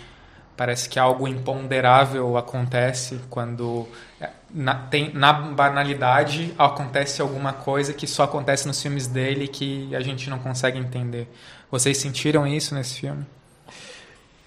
parece 0.57 0.89
que 0.89 0.99
algo 0.99 1.29
imponderável 1.29 2.37
acontece 2.37 3.21
quando 3.29 3.87
é, 4.21 4.31
na, 4.53 4.75
tem, 4.75 5.13
na 5.13 5.33
banalidade 5.33 6.55
acontece 6.59 7.21
alguma 7.21 7.53
coisa 7.53 7.93
que 7.93 8.07
só 8.07 8.25
acontece 8.25 8.67
nos 8.67 8.81
filmes 8.81 9.07
dele 9.07 9.47
que 9.47 9.95
a 9.95 10.01
gente 10.01 10.31
não 10.31 10.39
consegue 10.39 10.79
entender. 10.79 11.29
Vocês 11.71 11.99
sentiram 11.99 12.47
isso 12.47 12.75
nesse 12.75 13.01
filme? 13.01 13.27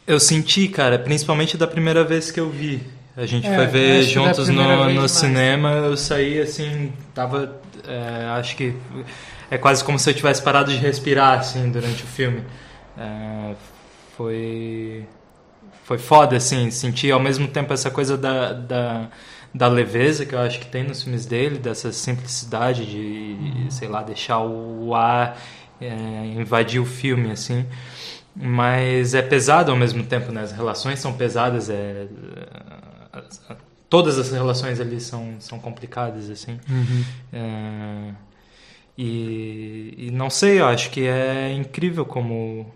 Eu 0.07 0.19
senti, 0.19 0.67
cara, 0.67 0.97
principalmente 0.97 1.55
da 1.57 1.67
primeira 1.67 2.03
vez 2.03 2.31
que 2.31 2.39
eu 2.39 2.49
vi. 2.49 2.81
A 3.15 3.25
gente 3.25 3.45
é, 3.45 3.55
foi 3.55 3.67
ver 3.67 4.03
juntos 4.03 4.47
no, 4.47 4.89
no 4.93 5.09
cinema, 5.09 5.69
eu 5.69 5.97
saí 5.97 6.39
assim, 6.39 6.93
tava. 7.13 7.59
É, 7.87 8.29
acho 8.39 8.55
que 8.55 8.73
é 9.49 9.57
quase 9.57 9.83
como 9.83 9.99
se 9.99 10.09
eu 10.09 10.13
tivesse 10.13 10.41
parado 10.41 10.71
de 10.71 10.77
respirar 10.77 11.39
assim 11.39 11.69
durante 11.69 12.03
o 12.03 12.07
filme. 12.07 12.43
É, 12.97 13.53
foi. 14.15 15.05
Foi 15.83 15.97
foda, 15.97 16.37
assim, 16.37 16.71
senti 16.71 17.11
ao 17.11 17.19
mesmo 17.19 17.47
tempo 17.49 17.73
essa 17.73 17.91
coisa 17.91 18.17
da, 18.17 18.53
da, 18.53 19.07
da 19.53 19.67
leveza 19.67 20.25
que 20.25 20.33
eu 20.33 20.39
acho 20.39 20.59
que 20.59 20.67
tem 20.67 20.83
nos 20.83 21.03
filmes 21.03 21.25
dele, 21.25 21.57
dessa 21.57 21.91
simplicidade 21.91 22.85
de, 22.85 23.65
sei 23.69 23.89
lá, 23.89 24.01
deixar 24.01 24.39
o 24.39 24.95
ar 24.95 25.37
é, 25.81 25.87
invadir 26.37 26.79
o 26.79 26.85
filme, 26.85 27.31
assim. 27.31 27.65
Mas 28.33 29.13
é 29.13 29.21
pesado 29.21 29.71
ao 29.71 29.77
mesmo 29.77 30.03
tempo, 30.03 30.31
né? 30.31 30.43
As 30.43 30.53
relações 30.53 30.99
são 30.99 31.11
pesadas, 31.11 31.69
é... 31.69 32.07
Todas 33.89 34.17
as 34.17 34.31
relações 34.31 34.79
ali 34.79 35.01
são, 35.01 35.35
são 35.39 35.59
complicadas, 35.59 36.29
assim. 36.29 36.59
Uhum. 36.69 37.05
É... 37.33 38.13
E, 38.97 39.95
e 39.97 40.11
não 40.11 40.29
sei, 40.29 40.59
eu 40.59 40.65
acho 40.65 40.89
que 40.91 41.07
é 41.07 41.51
incrível 41.53 42.05
como 42.05 42.71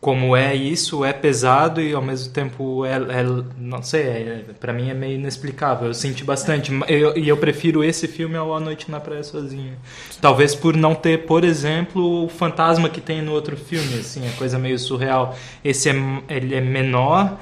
como 0.00 0.34
é 0.34 0.54
isso, 0.54 1.04
é 1.04 1.12
pesado 1.12 1.78
e 1.80 1.92
ao 1.92 2.00
mesmo 2.00 2.32
tempo 2.32 2.86
é, 2.86 2.94
é 2.94 3.22
não 3.58 3.82
sei, 3.82 4.02
é, 4.02 4.44
para 4.58 4.72
mim 4.72 4.88
é 4.88 4.94
meio 4.94 5.16
inexplicável. 5.16 5.88
Eu 5.88 5.94
senti 5.94 6.24
bastante 6.24 6.72
e 6.88 6.94
eu, 6.94 7.12
eu, 7.14 7.36
prefiro 7.36 7.84
esse 7.84 8.08
filme 8.08 8.36
ao 8.36 8.54
A 8.54 8.58
Noite 8.58 8.90
na 8.90 8.98
Praia 8.98 9.22
Sozinha. 9.22 9.76
Talvez 10.20 10.54
por 10.54 10.74
não 10.74 10.94
ter, 10.94 11.26
por 11.26 11.44
exemplo, 11.44 12.24
o 12.24 12.28
fantasma 12.30 12.88
que 12.88 13.00
tem 13.00 13.20
no 13.20 13.32
outro 13.32 13.56
filme, 13.58 13.98
assim, 13.98 14.26
é 14.26 14.30
coisa 14.38 14.58
meio 14.58 14.78
surreal. 14.78 15.36
Esse 15.62 15.90
é, 15.90 15.94
ele 16.30 16.54
é 16.54 16.62
menor, 16.62 17.38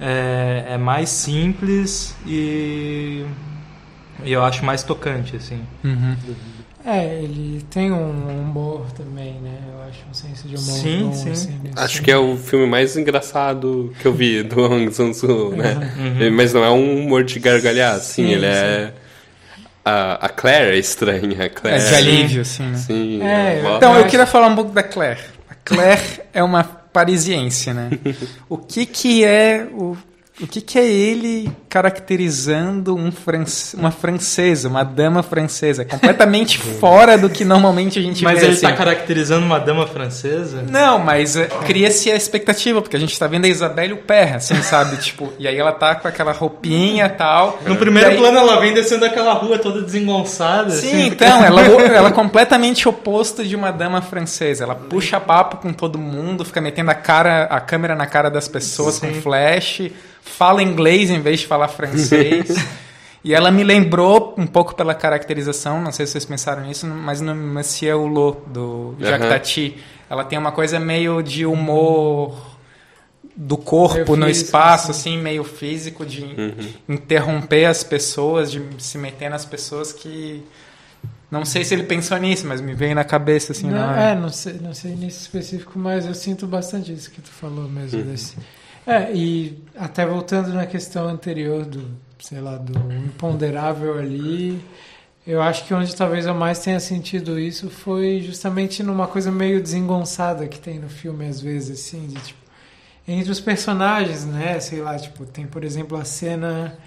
é, 0.00 0.64
é 0.70 0.78
mais 0.78 1.08
simples 1.08 2.14
e, 2.26 3.24
e 4.24 4.32
eu 4.32 4.42
acho 4.42 4.64
mais 4.64 4.82
tocante, 4.82 5.36
assim. 5.36 5.60
Uhum. 5.84 6.16
É, 6.84 7.22
ele 7.22 7.62
tem 7.68 7.92
um 7.92 8.40
humor 8.40 8.86
também, 8.92 9.34
né? 9.42 9.58
Eu 9.72 9.82
acho 9.88 9.98
um 10.10 10.14
senso 10.14 10.48
de 10.48 10.54
humor 10.54 10.80
sim, 10.80 11.02
bom, 11.02 11.12
sim. 11.12 11.30
Assim, 11.30 11.60
acho 11.76 12.02
que 12.02 12.10
é 12.10 12.16
o 12.16 12.36
filme 12.36 12.66
mais 12.66 12.96
engraçado 12.96 13.92
que 14.00 14.06
eu 14.06 14.12
vi 14.12 14.42
do 14.42 14.62
Hong 14.62 14.90
Sang-soo, 14.92 15.54
né? 15.54 15.74
Uhum. 15.98 16.30
Mas 16.32 16.54
não 16.54 16.64
é 16.64 16.70
um 16.70 17.00
humor 17.00 17.24
de 17.24 17.38
gargalhar, 17.40 17.96
assim, 17.96 18.26
sim, 18.26 18.32
ele 18.32 18.46
é 18.46 18.52
sim. 18.54 18.60
é... 18.60 18.92
A, 19.84 20.26
a, 20.26 20.28
Claire 20.28 20.76
é 20.76 20.78
estranha, 20.78 21.46
a 21.46 21.48
Claire... 21.48 21.82
É 21.82 21.88
de 21.88 21.94
alívio, 21.94 22.42
assim, 22.42 22.62
né? 22.62 22.76
Sim. 22.76 23.22
É, 23.22 23.60
eu 23.62 23.76
então, 23.76 23.96
eu 23.96 24.06
queria 24.06 24.26
falar 24.26 24.46
um 24.48 24.54
pouco 24.54 24.70
da 24.70 24.82
Claire. 24.82 25.20
A 25.48 25.54
Claire 25.54 26.20
é 26.32 26.42
uma 26.42 26.77
parisiense, 26.98 27.72
né? 27.72 27.90
O 28.48 28.58
que 28.58 28.84
que 28.84 29.24
é 29.24 29.68
o 29.72 29.96
o 30.40 30.46
que, 30.46 30.60
que, 30.60 30.78
é 30.78 30.86
ele 30.86 31.50
caracterizando 31.68 32.94
um 32.94 33.12
uma 33.74 33.90
francesa, 33.90 34.68
uma 34.68 34.84
dama 34.84 35.22
francesa? 35.22 35.84
Completamente 35.84 36.58
fora 36.78 37.18
do 37.18 37.28
que 37.28 37.44
normalmente 37.44 37.98
a 37.98 38.02
gente 38.02 38.22
mas 38.22 38.34
vê. 38.34 38.40
Mas 38.40 38.44
ele 38.44 38.52
está 38.54 38.68
assim. 38.68 38.76
caracterizando 38.76 39.44
uma 39.44 39.58
dama 39.58 39.86
francesa? 39.86 40.62
Não, 40.62 40.98
mas 40.98 41.36
eh, 41.36 41.48
cria-se 41.66 42.10
a 42.12 42.16
expectativa, 42.16 42.80
porque 42.80 42.96
a 42.96 43.00
gente 43.00 43.12
está 43.12 43.26
vendo 43.26 43.46
a 43.46 43.48
Isabelle 43.48 43.94
Huppert, 43.94 44.36
assim, 44.36 44.62
sabe? 44.62 44.96
tipo, 45.02 45.32
e 45.40 45.48
aí 45.48 45.58
ela 45.58 45.72
tá 45.72 45.96
com 45.96 46.06
aquela 46.06 46.32
roupinha 46.32 47.06
e 47.06 47.10
tal. 47.10 47.58
No 47.66 47.76
primeiro 47.76 48.10
aí... 48.10 48.16
plano 48.16 48.38
ela 48.38 48.60
vem 48.60 48.72
descendo 48.72 49.04
aquela 49.04 49.32
rua 49.32 49.58
toda 49.58 49.82
desengonçada. 49.82 50.70
Sim, 50.70 50.88
assim, 50.88 51.06
então, 51.08 51.44
ela, 51.44 51.62
ela 51.90 52.08
é 52.10 52.12
completamente 52.12 52.88
oposto 52.88 53.44
de 53.44 53.56
uma 53.56 53.72
dama 53.72 54.00
francesa. 54.00 54.62
Ela 54.62 54.76
puxa 54.76 55.18
papo 55.18 55.56
com 55.56 55.72
todo 55.72 55.98
mundo, 55.98 56.44
fica 56.44 56.60
metendo 56.60 56.92
a 56.92 56.94
cara, 56.94 57.44
a 57.44 57.60
câmera 57.60 57.96
na 57.96 58.06
cara 58.06 58.30
das 58.30 58.46
pessoas 58.46 58.96
Sim. 58.96 59.08
com 59.08 59.20
flash 59.20 59.90
fala 60.28 60.62
inglês 60.62 61.10
em 61.10 61.20
vez 61.20 61.40
de 61.40 61.46
falar 61.46 61.68
francês. 61.68 62.54
e 63.24 63.34
ela 63.34 63.50
me 63.50 63.64
lembrou 63.64 64.34
um 64.36 64.46
pouco 64.46 64.74
pela 64.74 64.94
caracterização, 64.94 65.80
não 65.80 65.92
sei 65.92 66.06
se 66.06 66.12
vocês 66.12 66.24
pensaram 66.24 66.62
nisso, 66.62 66.86
mas 66.86 67.20
no 67.20 67.34
Monsieur 67.34 67.98
Hulot, 67.98 68.38
do 68.46 68.94
Jacques 69.00 69.26
uhum. 69.26 69.32
Tati. 69.32 69.76
Ela 70.08 70.24
tem 70.24 70.38
uma 70.38 70.52
coisa 70.52 70.78
meio 70.80 71.22
de 71.22 71.44
humor 71.44 72.58
do 73.36 73.56
corpo 73.56 74.16
no 74.16 74.28
espaço, 74.28 74.90
assim. 74.90 75.14
assim, 75.14 75.22
meio 75.22 75.44
físico, 75.44 76.04
de 76.04 76.24
uhum. 76.24 76.72
interromper 76.88 77.66
as 77.66 77.84
pessoas, 77.84 78.50
de 78.50 78.62
se 78.78 78.98
meter 78.98 79.28
nas 79.30 79.44
pessoas 79.44 79.92
que... 79.92 80.42
Não 81.30 81.44
sei 81.44 81.62
se 81.62 81.74
ele 81.74 81.82
pensou 81.82 82.16
nisso, 82.16 82.46
mas 82.46 82.60
me 82.60 82.72
veio 82.74 82.94
na 82.94 83.04
cabeça, 83.04 83.52
assim, 83.52 83.68
não, 83.70 83.94
É, 83.94 84.14
não 84.14 84.30
sei, 84.30 84.54
não 84.54 84.72
sei 84.72 84.96
nisso 84.96 85.20
específico, 85.20 85.78
mas 85.78 86.06
eu 86.06 86.14
sinto 86.14 86.46
bastante 86.46 86.90
isso 86.90 87.10
que 87.10 87.20
tu 87.20 87.28
falou 87.28 87.68
mesmo, 87.68 88.00
uhum. 88.00 88.06
desse 88.06 88.34
é, 88.88 89.14
e 89.14 89.62
até 89.76 90.06
voltando 90.06 90.48
na 90.52 90.64
questão 90.64 91.06
anterior 91.06 91.66
do, 91.66 91.90
sei 92.18 92.40
lá, 92.40 92.56
do 92.56 92.72
imponderável 92.92 93.98
ali, 93.98 94.58
eu 95.26 95.42
acho 95.42 95.66
que 95.66 95.74
onde 95.74 95.94
talvez 95.94 96.24
eu 96.24 96.34
mais 96.34 96.60
tenha 96.60 96.80
sentido 96.80 97.38
isso 97.38 97.68
foi 97.68 98.22
justamente 98.22 98.82
numa 98.82 99.06
coisa 99.06 99.30
meio 99.30 99.62
desengonçada 99.62 100.48
que 100.48 100.58
tem 100.58 100.78
no 100.78 100.88
filme 100.88 101.26
às 101.28 101.38
vezes, 101.38 101.78
assim, 101.78 102.06
de 102.06 102.14
tipo, 102.14 102.40
entre 103.06 103.30
os 103.30 103.40
personagens, 103.40 104.24
né, 104.24 104.58
sei 104.58 104.80
lá, 104.80 104.98
tipo, 104.98 105.26
tem 105.26 105.46
por 105.46 105.64
exemplo 105.64 105.98
a 105.98 106.04
cena 106.04 106.78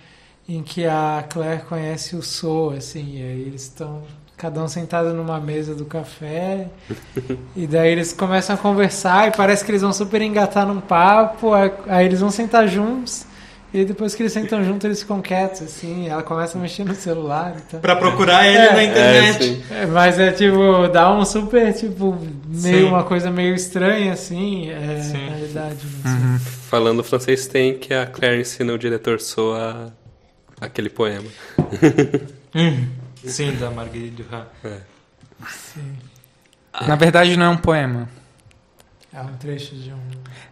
em 0.50 0.64
que 0.64 0.86
a 0.88 1.24
Claire 1.30 1.64
conhece 1.66 2.16
o 2.16 2.24
So, 2.24 2.74
assim, 2.76 3.20
e 3.20 3.22
aí 3.22 3.42
eles 3.42 3.62
estão 3.64 4.04
cada 4.42 4.60
um 4.64 4.68
sentado 4.68 5.14
numa 5.14 5.40
mesa 5.40 5.76
do 5.76 5.86
café. 5.86 6.66
e 7.56 7.68
daí 7.68 7.92
eles 7.92 8.12
começam 8.12 8.56
a 8.56 8.58
conversar 8.58 9.28
e 9.28 9.32
parece 9.38 9.64
que 9.64 9.70
eles 9.70 9.84
vão 9.84 9.94
super 9.94 10.20
engatar 10.20 10.66
num 10.66 10.82
papo, 10.82 11.54
aí, 11.54 11.72
aí 11.88 12.06
eles 12.08 12.20
vão 12.22 12.32
sentar 12.32 12.68
juntos. 12.68 13.30
E 13.72 13.86
depois 13.86 14.14
que 14.16 14.24
eles 14.24 14.34
sentam 14.34 14.62
juntos, 14.66 14.84
eles 14.84 15.00
ficam 15.02 15.22
quietos, 15.22 15.62
assim, 15.62 16.10
ela 16.10 16.22
começa 16.24 16.58
a 16.58 16.62
mexer 16.62 16.84
no 16.84 16.94
celular 16.96 17.56
e 17.58 17.62
tal. 17.72 17.80
Pra 17.80 17.96
procurar 17.96 18.46
ele 18.46 18.58
É, 18.58 18.72
na 18.74 18.82
É, 18.82 18.86
internet. 18.86 19.64
É, 19.72 19.86
mas 19.86 20.20
é 20.20 20.32
tipo, 20.32 20.88
dá 20.92 21.14
um 21.16 21.24
super, 21.24 21.72
tipo, 21.74 22.18
meio 22.48 22.80
Sim. 22.80 22.84
uma 22.86 23.04
coisa 23.06 23.30
meio 23.32 23.54
estranha, 23.56 24.12
assim, 24.12 24.70
é, 24.72 25.02
Sim. 25.02 25.14
na 25.26 25.36
realidade. 25.36 25.78
Assim. 26.04 26.40
Falando 26.68 27.02
francês, 27.04 27.48
tem 27.48 27.78
que 27.78 27.94
a 27.94 28.06
Claire 28.08 28.42
ensina 28.42 28.74
o 28.74 28.78
diretor 28.78 29.22
Soa 29.22 29.94
aquele 30.60 30.90
poema. 30.90 31.30
Hum, 32.54 32.88
sim, 33.26 33.56
da 33.58 33.70
Marguerite 33.70 34.24
Duras. 34.24 34.48
Na 36.88 36.96
verdade, 36.96 37.36
não 37.38 37.46
é 37.46 37.50
um 37.50 37.58
poema. 37.58 38.08
É 39.14 39.20
um 39.22 39.36
trecho 39.36 39.76
de 39.76 39.92
um. 39.92 40.00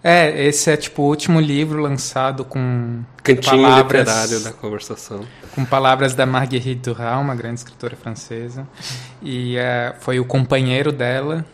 É, 0.04 0.44
esse 0.46 0.70
é 0.70 0.76
tipo 0.76 1.04
o 1.04 1.06
último 1.06 1.40
livro 1.40 1.82
lançado 1.82 2.44
com 2.44 3.04
Cantinho 3.24 3.64
Palavras. 3.64 4.00
literário 4.02 4.40
da 4.42 4.52
conversação. 4.52 5.26
com 5.56 5.64
palavras 5.64 6.14
da 6.14 6.26
Marguerite 6.26 6.76
Duras, 6.76 7.22
uma 7.22 7.36
grande 7.36 7.60
escritora 7.60 7.96
francesa. 7.96 8.68
E 9.22 9.56
é, 9.56 9.96
foi 10.02 10.20
o 10.20 10.26
companheiro 10.26 10.92
dela, 10.92 11.46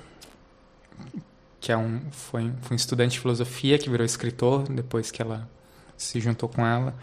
que 1.59 1.71
é 1.71 1.77
um, 1.77 2.01
foi, 2.09 2.51
foi 2.61 2.73
um 2.73 2.75
estudante 2.75 3.11
de 3.11 3.19
filosofia 3.19 3.77
que 3.77 3.87
virou 3.87 4.03
escritor 4.03 4.63
depois 4.67 5.11
que 5.11 5.21
ela 5.21 5.47
se 5.95 6.19
juntou 6.19 6.49
com 6.49 6.65
ela, 6.65 6.95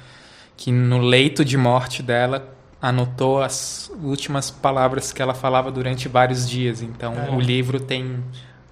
que 0.57 0.72
no 0.72 0.98
leito 0.98 1.44
de 1.44 1.57
morte 1.57 2.03
dela 2.03 2.53
anotou 2.82 3.40
as 3.40 3.88
últimas 4.02 4.50
palavras 4.50 5.12
que 5.12 5.22
ela 5.22 5.32
falava 5.34 5.70
durante 5.70 6.08
vários 6.08 6.48
dias. 6.50 6.82
Então 6.82 7.14
É. 7.14 7.30
o 7.30 7.38
livro 7.40 7.78
tem 7.78 8.22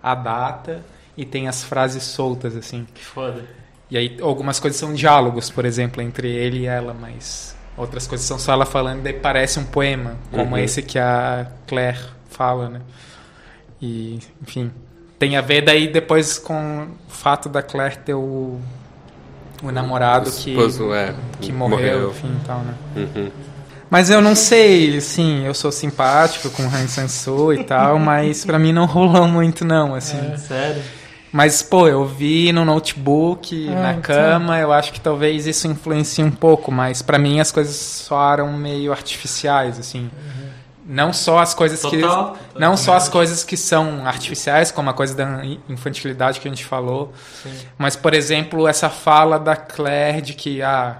a 0.03 0.15
data 0.17 0.83
e 1.17 1.25
tem 1.25 1.47
as 1.47 1.63
frases 1.63 2.03
soltas 2.03 2.57
assim. 2.57 2.87
Que 2.93 3.05
foda. 3.05 3.45
E 3.89 3.97
aí 3.97 4.19
algumas 4.21 4.59
coisas 4.59 4.79
são 4.81 4.93
diálogos, 4.93 5.49
por 5.51 5.65
exemplo, 5.65 6.03
entre 6.03 6.29
ele 6.29 6.61
e 6.61 6.67
ela, 6.67 6.93
mas 6.93 7.57
outras 7.77 8.07
coisas 8.07 8.27
são 8.27 8.39
só 8.39 8.53
ela 8.53 8.67
falando 8.67 9.07
e 9.07 9.13
parece 9.13 9.59
um 9.61 9.65
poema, 9.65 10.17
como 10.33 10.53
Uhum. 10.57 10.59
esse 10.59 10.83
que 10.83 10.99
a 10.99 11.47
Claire 11.69 12.01
fala, 12.29 12.69
né? 12.69 12.81
E, 13.81 14.19
enfim, 14.43 14.71
tem 15.19 15.37
a 15.37 15.41
ver 15.41 15.63
daí 15.63 15.89
depois 15.89 16.39
com 16.39 16.89
o 17.09 17.11
fato 17.13 17.49
da 17.49 17.63
Claire 17.63 17.97
ter 17.99 18.15
o, 18.15 18.61
o 19.63 19.71
namorado 19.73 20.31
que, 20.31 20.51
Esposo, 20.51 20.93
é, 20.95 21.15
que 21.41 21.53
morreu, 21.53 22.11
enfim, 22.11 22.37
e 22.43 22.47
tal, 22.47 22.61
né? 22.61 22.75
Uhum. 22.97 23.31
Mas 23.91 24.09
eu 24.09 24.21
não 24.23 24.37
sei, 24.37 24.97
assim, 24.99 25.45
eu 25.45 25.53
sou 25.53 25.73
simpático 25.73 26.49
com 26.51 26.63
o 26.63 26.67
Han 26.67 26.87
Sansu 26.87 27.53
e 27.53 27.65
tal, 27.65 27.99
mas 28.01 28.45
pra 28.45 28.59
mim 28.59 28.73
não 28.73 28.87
rolou 28.87 29.27
muito 29.27 29.65
não, 29.65 29.95
assim. 29.95 30.17
É. 30.33 30.37
Sério? 30.37 30.83
Mas, 31.33 31.63
pô, 31.63 31.87
eu 31.87 32.05
vi 32.05 32.51
no 32.53 32.65
notebook, 32.65 33.69
Ah, 33.69 33.75
na 33.75 33.91
então. 33.93 34.03
cama, 34.03 34.59
eu 34.59 34.73
acho 34.73 34.93
que 34.93 35.01
talvez 35.01 35.47
isso 35.47 35.67
influencie 35.69 36.25
um 36.25 36.31
pouco, 36.31 36.73
mas 36.73 37.03
pra 37.03 37.19
mim 37.19 37.39
as 37.41 37.53
coisas 37.53 37.75
soaram 37.77 38.53
meio 38.53 38.91
artificiais, 38.93 39.79
assim. 39.79 40.11
Não 40.85 41.13
só 41.13 41.39
as 41.39 41.55
coisas 41.55 41.81
que. 41.85 41.99
Total. 42.01 42.37
Não 42.59 42.77
só 42.77 42.97
as 42.97 43.09
coisas 43.09 43.45
que 43.45 43.57
são 43.57 44.05
artificiais, 44.05 44.73
como 44.73 44.91
a 44.91 44.93
coisa 44.93 45.15
da 45.15 45.41
infantilidade 45.69 46.41
que 46.41 46.49
a 46.49 46.51
gente 46.51 46.65
falou, 46.65 47.13
Sim. 47.45 47.53
mas, 47.79 47.95
por 47.95 48.13
exemplo, 48.13 48.67
essa 48.67 48.91
fala 48.91 49.39
da 49.39 49.55
Claire 49.55 50.21
de 50.21 50.33
que, 50.35 50.61
ah, 50.63 50.97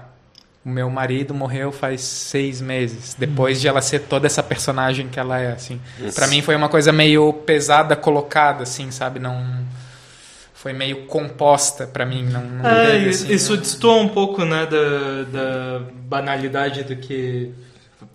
o 0.63 0.69
meu 0.69 0.89
marido 0.89 1.33
morreu 1.33 1.71
faz 1.71 2.01
seis 2.01 2.61
meses, 2.61 3.15
depois 3.15 3.59
de 3.59 3.67
ela 3.67 3.81
ser 3.81 4.01
toda 4.01 4.27
essa 4.27 4.43
personagem 4.43 5.07
que 5.09 5.19
ela 5.19 5.39
é, 5.39 5.51
assim. 5.53 5.81
Pra 6.13 6.27
mim 6.27 6.41
foi 6.41 6.55
uma 6.55 6.69
coisa 6.69 6.91
meio 6.91 7.33
pesada 7.33 7.95
colocada, 7.95 8.63
assim, 8.63 8.91
sabe? 8.91 9.19
Não 9.19 9.65
foi 10.53 10.73
meio 10.73 11.07
composta 11.07 11.87
pra 11.87 12.05
mim, 12.05 12.23
não, 12.23 12.43
não 12.45 12.65
É, 12.69 12.91
teve, 12.91 13.05
e- 13.07 13.09
assim, 13.09 13.33
isso 13.33 13.53
né? 13.55 13.61
destoa 13.61 13.95
um 14.01 14.09
pouco, 14.09 14.45
né, 14.45 14.67
da, 14.67 15.23
da 15.23 15.79
banalidade 16.03 16.83
do 16.83 16.95
que... 16.95 17.51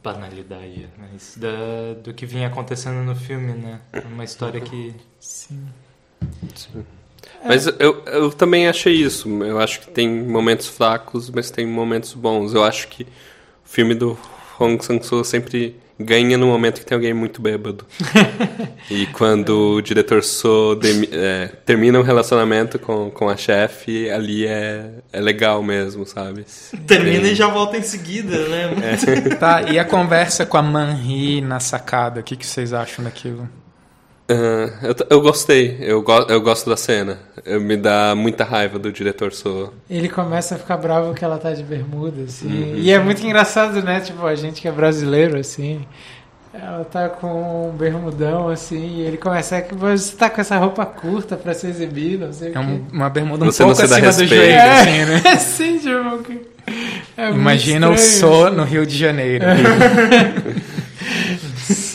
Banalidade, 0.03 0.89
mas 0.99 1.37
da, 1.37 1.95
do 2.03 2.15
que 2.15 2.25
vinha 2.27 2.47
acontecendo 2.47 3.03
no 3.05 3.17
filme, 3.17 3.53
né? 3.55 3.81
Uma 4.13 4.23
história 4.23 4.61
que... 4.61 4.95
Sim. 5.19 5.67
Mas 7.45 7.67
eu, 7.67 8.03
eu 8.07 8.31
também 8.31 8.69
achei 8.69 8.95
isso. 8.95 9.29
Eu 9.43 9.59
acho 9.59 9.81
que 9.81 9.91
tem 9.91 10.09
momentos 10.09 10.69
fracos, 10.69 11.31
mas 11.31 11.51
tem 11.51 11.67
momentos 11.67 12.15
bons. 12.15 12.55
Eu 12.55 12.65
acho 12.65 12.89
que 12.89 13.05
o 13.05 13.07
filme 13.69 13.95
do 13.95 14.19
Hong 14.59 14.83
Sang-soo 14.85 15.25
sempre 15.25 15.77
ganha 15.99 16.37
no 16.37 16.47
momento 16.47 16.81
que 16.81 16.87
tem 16.87 16.95
alguém 16.97 17.15
muito 17.15 17.41
bêbado. 17.41 17.87
e 18.91 19.07
quando 19.07 19.77
o 19.77 19.83
diretor 19.83 20.23
So 20.23 20.79
é, 21.11 21.49
termina 21.65 21.99
um 21.99 22.03
relacionamento 22.03 22.79
com, 22.79 23.11
com 23.11 23.29
a 23.29 23.37
chefe, 23.37 24.11
ali 24.11 24.47
é, 24.47 24.91
é 25.13 25.21
legal 25.21 25.63
mesmo, 25.63 26.05
sabe? 26.05 26.45
Termina 26.87 27.23
Tem- 27.23 27.33
e 27.33 27.35
já 27.35 27.49
volta 27.49 27.79
em 27.79 27.83
seguida, 27.83 28.47
né? 28.49 28.97
Tá, 29.39 29.63
e 29.63 29.79
a 29.79 29.85
conversa 29.85 30.45
com 30.45 30.57
a 30.57 30.63
Manri 30.63 31.41
na 31.41 31.61
sacada, 31.61 32.21
o 32.21 32.23
que, 32.23 32.37
que 32.37 32.47
vocês 32.47 32.73
acham 32.73 33.05
daquilo? 33.05 33.49
Ah, 34.29 34.69
eu, 34.83 34.95
eu 35.11 35.21
gostei, 35.21 35.77
eu, 35.81 36.03
go 36.03 36.13
eu 36.29 36.41
gosto 36.41 36.69
da 36.69 36.77
cena. 36.77 37.19
Eu, 37.45 37.61
me 37.61 37.77
dá 37.77 38.15
muita 38.17 38.43
raiva 38.45 38.79
do 38.79 38.91
diretor 38.91 39.33
So. 39.33 39.73
Ele 39.89 40.09
começa 40.09 40.57
a 40.57 40.59
ficar 40.59 40.77
bravo 40.77 41.15
que 41.15 41.25
ela 41.25 41.39
tá 41.39 41.53
de 41.53 41.63
bermuda, 41.63 42.23
assim. 42.25 42.49
Uhum. 42.49 42.75
E 42.77 42.91
é 42.91 42.99
muito 42.99 43.25
engraçado, 43.25 43.81
né? 43.83 44.01
Tipo, 44.01 44.27
a 44.27 44.35
gente 44.35 44.61
que 44.61 44.67
é 44.67 44.73
brasileiro, 44.73 45.39
assim. 45.39 45.83
Ela 46.53 46.85
tá 46.85 47.09
com 47.11 47.69
um 47.69 47.77
bermudão, 47.77 48.49
assim, 48.49 48.97
e 48.97 49.03
ele 49.03 49.19
começa 49.19 49.59
a 49.59 49.61
que 49.63 49.75
você 49.75 50.17
tá 50.17 50.31
com 50.31 50.41
essa 50.41 50.57
roupa 50.57 50.87
curta 50.87 51.37
pra 51.37 51.53
se 51.53 51.67
exibir, 51.67 52.19
não 52.19 52.33
sei 52.33 52.51
É 52.55 52.59
o 52.59 52.63
um- 52.63 52.77
quê. 52.79 52.83
uma 52.95 53.11
bermuda 53.11 53.45
um 53.45 53.53
Você 53.53 53.63
não 53.63 53.75
pouco 53.75 53.83
se 53.87 53.89
dá 53.91 53.97
acima 54.09 54.13
do 54.13 54.21
respeito. 54.21 54.35
joelho, 54.35 54.53
É. 54.59 54.81
assim, 54.81 55.05
né? 55.05 55.23
É 55.27 55.29
assim, 55.33 55.79
tipo. 55.79 56.41
é 57.17 57.31
Imagina 57.31 57.91
o 57.91 57.95
estranho, 57.95 58.35
So 58.35 58.47
assim. 58.47 58.57
no 58.57 58.65
Rio 58.65 58.87
de 58.87 58.97
Janeiro. 58.97 59.45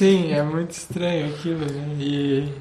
Sim, 0.01 0.33
é 0.33 0.41
muito 0.41 0.71
estranho 0.71 1.27
aquilo, 1.27 1.59
né? 1.59 1.95
E... 1.99 2.51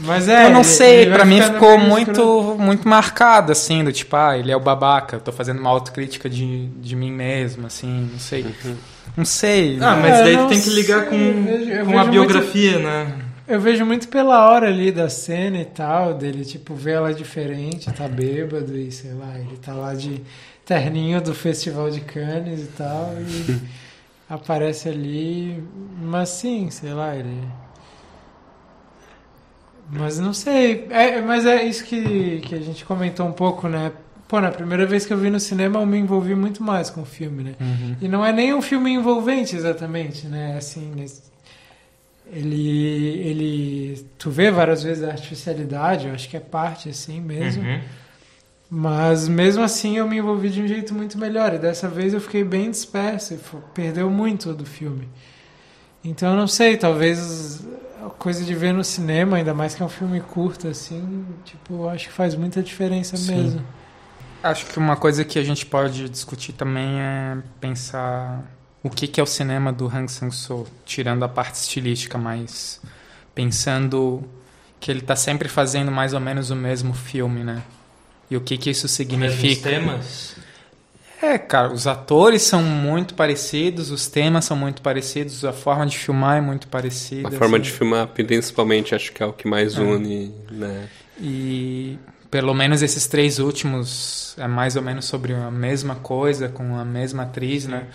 Mas 0.00 0.28
é. 0.28 0.44
eu 0.44 0.50
não 0.50 0.60
ele- 0.60 0.64
sei, 0.68 1.06
pra 1.10 1.24
mim 1.24 1.40
ficou 1.40 1.78
muito, 1.78 2.54
muito 2.58 2.86
marcado, 2.86 3.50
assim, 3.50 3.82
do 3.82 3.90
tipo, 3.90 4.14
ah, 4.14 4.36
ele 4.36 4.52
é 4.52 4.56
o 4.56 4.60
babaca, 4.60 5.16
eu 5.16 5.20
tô 5.20 5.32
fazendo 5.32 5.58
uma 5.58 5.70
autocrítica 5.70 6.28
de, 6.28 6.66
de 6.66 6.94
mim 6.94 7.10
mesmo, 7.10 7.66
assim, 7.66 8.10
não 8.12 8.18
sei. 8.18 8.44
Não 9.16 9.24
sei. 9.24 9.78
Ah, 9.80 9.96
mas 9.96 10.18
É, 10.18 10.22
daí 10.24 10.36
tu 10.36 10.48
tem 10.48 10.60
que 10.60 10.68
ligar 10.68 11.00
sei, 11.00 11.08
com, 11.08 11.16
eu 11.16 11.42
vejo- 11.44 11.70
eu 11.70 11.86
com 11.86 11.98
a 11.98 12.04
biografia, 12.04 12.78
né? 12.78 13.14
Eu 13.48 13.58
vejo 13.58 13.86
muito 13.86 14.06
pela 14.08 14.50
hora 14.50 14.68
ali 14.68 14.92
da 14.92 15.08
cena 15.08 15.56
e 15.58 15.64
tal, 15.64 16.12
dele, 16.12 16.44
tipo, 16.44 16.74
ver 16.74 16.92
ela 16.96 17.14
diferente, 17.14 17.90
tá 17.90 18.06
bêbado 18.06 18.76
e 18.76 18.92
sei 18.92 19.14
lá, 19.14 19.32
ele 19.38 19.56
tá 19.56 19.72
lá 19.72 19.94
de 19.94 20.20
terninho 20.66 21.22
do 21.22 21.34
Festival 21.34 21.90
de 21.90 22.00
Cannes 22.00 22.60
e 22.60 22.68
tal, 22.76 23.14
e 23.18 23.58
aparece 24.30 24.88
ali, 24.88 25.62
mas 26.00 26.28
sim, 26.28 26.70
sei 26.70 26.94
lá, 26.94 27.16
ele. 27.16 27.36
Mas 29.90 30.20
não 30.20 30.32
sei, 30.32 30.86
é, 30.88 31.20
mas 31.20 31.44
é 31.44 31.64
isso 31.64 31.84
que, 31.84 32.40
que 32.42 32.54
a 32.54 32.60
gente 32.60 32.84
comentou 32.84 33.26
um 33.26 33.32
pouco, 33.32 33.66
né? 33.66 33.90
Pô, 34.28 34.40
na 34.40 34.52
primeira 34.52 34.86
vez 34.86 35.04
que 35.04 35.12
eu 35.12 35.18
vi 35.18 35.28
no 35.28 35.40
cinema 35.40 35.80
eu 35.80 35.86
me 35.86 35.98
envolvi 35.98 36.36
muito 36.36 36.62
mais 36.62 36.88
com 36.88 37.02
o 37.02 37.04
filme, 37.04 37.42
né? 37.42 37.54
Uhum. 37.60 37.96
E 38.00 38.06
não 38.06 38.24
é 38.24 38.32
nem 38.32 38.54
um 38.54 38.62
filme 38.62 38.92
envolvente 38.92 39.56
exatamente, 39.56 40.28
né? 40.28 40.56
Assim, 40.56 40.92
ele, 42.32 43.18
ele, 43.18 44.06
tu 44.16 44.30
vê 44.30 44.52
várias 44.52 44.84
vezes 44.84 45.02
a 45.02 45.08
artificialidade, 45.08 46.06
eu 46.06 46.14
acho 46.14 46.28
que 46.28 46.36
é 46.36 46.40
parte 46.40 46.88
assim 46.88 47.20
mesmo. 47.20 47.64
Uhum. 47.64 47.80
Mas 48.70 49.26
mesmo 49.26 49.64
assim 49.64 49.96
eu 49.96 50.06
me 50.06 50.18
envolvi 50.18 50.48
de 50.48 50.62
um 50.62 50.68
jeito 50.68 50.94
muito 50.94 51.18
melhor. 51.18 51.54
E 51.54 51.58
dessa 51.58 51.88
vez 51.88 52.14
eu 52.14 52.20
fiquei 52.20 52.44
bem 52.44 52.70
disperso, 52.70 53.34
e 53.34 53.38
perdeu 53.74 54.08
muito 54.08 54.54
do 54.54 54.64
filme. 54.64 55.08
Então 56.04 56.30
eu 56.30 56.36
não 56.36 56.46
sei, 56.46 56.76
talvez 56.76 57.66
a 58.06 58.08
coisa 58.10 58.44
de 58.44 58.54
ver 58.54 58.72
no 58.72 58.84
cinema, 58.84 59.36
ainda 59.36 59.52
mais 59.52 59.74
que 59.74 59.82
é 59.82 59.84
um 59.86 59.90
filme 59.90 60.20
curto 60.20 60.68
assim, 60.68 61.26
tipo, 61.44 61.88
acho 61.88 62.06
que 62.08 62.12
faz 62.12 62.34
muita 62.34 62.62
diferença 62.62 63.16
Sim. 63.16 63.34
mesmo. 63.34 63.66
Acho 64.42 64.64
que 64.66 64.78
uma 64.78 64.96
coisa 64.96 65.24
que 65.24 65.38
a 65.38 65.42
gente 65.42 65.66
pode 65.66 66.08
discutir 66.08 66.52
também 66.52 66.98
é 66.98 67.36
pensar 67.60 68.42
o 68.82 68.88
que, 68.88 69.06
que 69.06 69.20
é 69.20 69.22
o 69.22 69.26
cinema 69.26 69.70
do 69.70 69.86
Hang 69.86 70.10
Sang-soo, 70.10 70.66
tirando 70.86 71.22
a 71.24 71.28
parte 71.28 71.56
estilística, 71.56 72.16
mas 72.16 72.80
pensando 73.34 74.24
que 74.78 74.90
ele 74.90 75.00
está 75.00 75.14
sempre 75.14 75.46
fazendo 75.48 75.90
mais 75.90 76.14
ou 76.14 76.20
menos 76.20 76.48
o 76.48 76.56
mesmo 76.56 76.94
filme, 76.94 77.44
né? 77.44 77.62
E 78.30 78.36
o 78.36 78.40
que, 78.40 78.56
que 78.56 78.70
isso 78.70 78.86
significa? 78.88 79.68
temas. 79.70 80.36
É, 81.22 81.36
cara, 81.36 81.70
os 81.72 81.86
atores 81.86 82.42
são 82.42 82.62
muito 82.62 83.12
parecidos, 83.14 83.90
os 83.90 84.06
temas 84.06 84.44
são 84.46 84.56
muito 84.56 84.80
parecidos, 84.80 85.44
a 85.44 85.52
forma 85.52 85.84
de 85.86 85.98
filmar 85.98 86.38
é 86.38 86.40
muito 86.40 86.66
parecida. 86.68 87.28
A 87.28 87.32
forma 87.32 87.58
assim. 87.58 87.64
de 87.64 87.70
filmar, 87.72 88.06
principalmente, 88.06 88.94
acho 88.94 89.12
que 89.12 89.22
é 89.22 89.26
o 89.26 89.32
que 89.32 89.46
mais 89.46 89.76
É. 89.76 89.80
une, 89.80 90.34
né? 90.50 90.88
E 91.20 91.98
pelo 92.30 92.54
menos 92.54 92.80
esses 92.80 93.06
três 93.06 93.38
últimos 93.38 94.34
é 94.38 94.46
mais 94.46 94.76
ou 94.76 94.82
menos 94.82 95.04
sobre 95.04 95.34
a 95.34 95.50
mesma 95.50 95.96
coisa, 95.96 96.48
com 96.48 96.78
a 96.78 96.84
mesma 96.86 97.24
atriz, 97.24 97.66
né? 97.66 97.88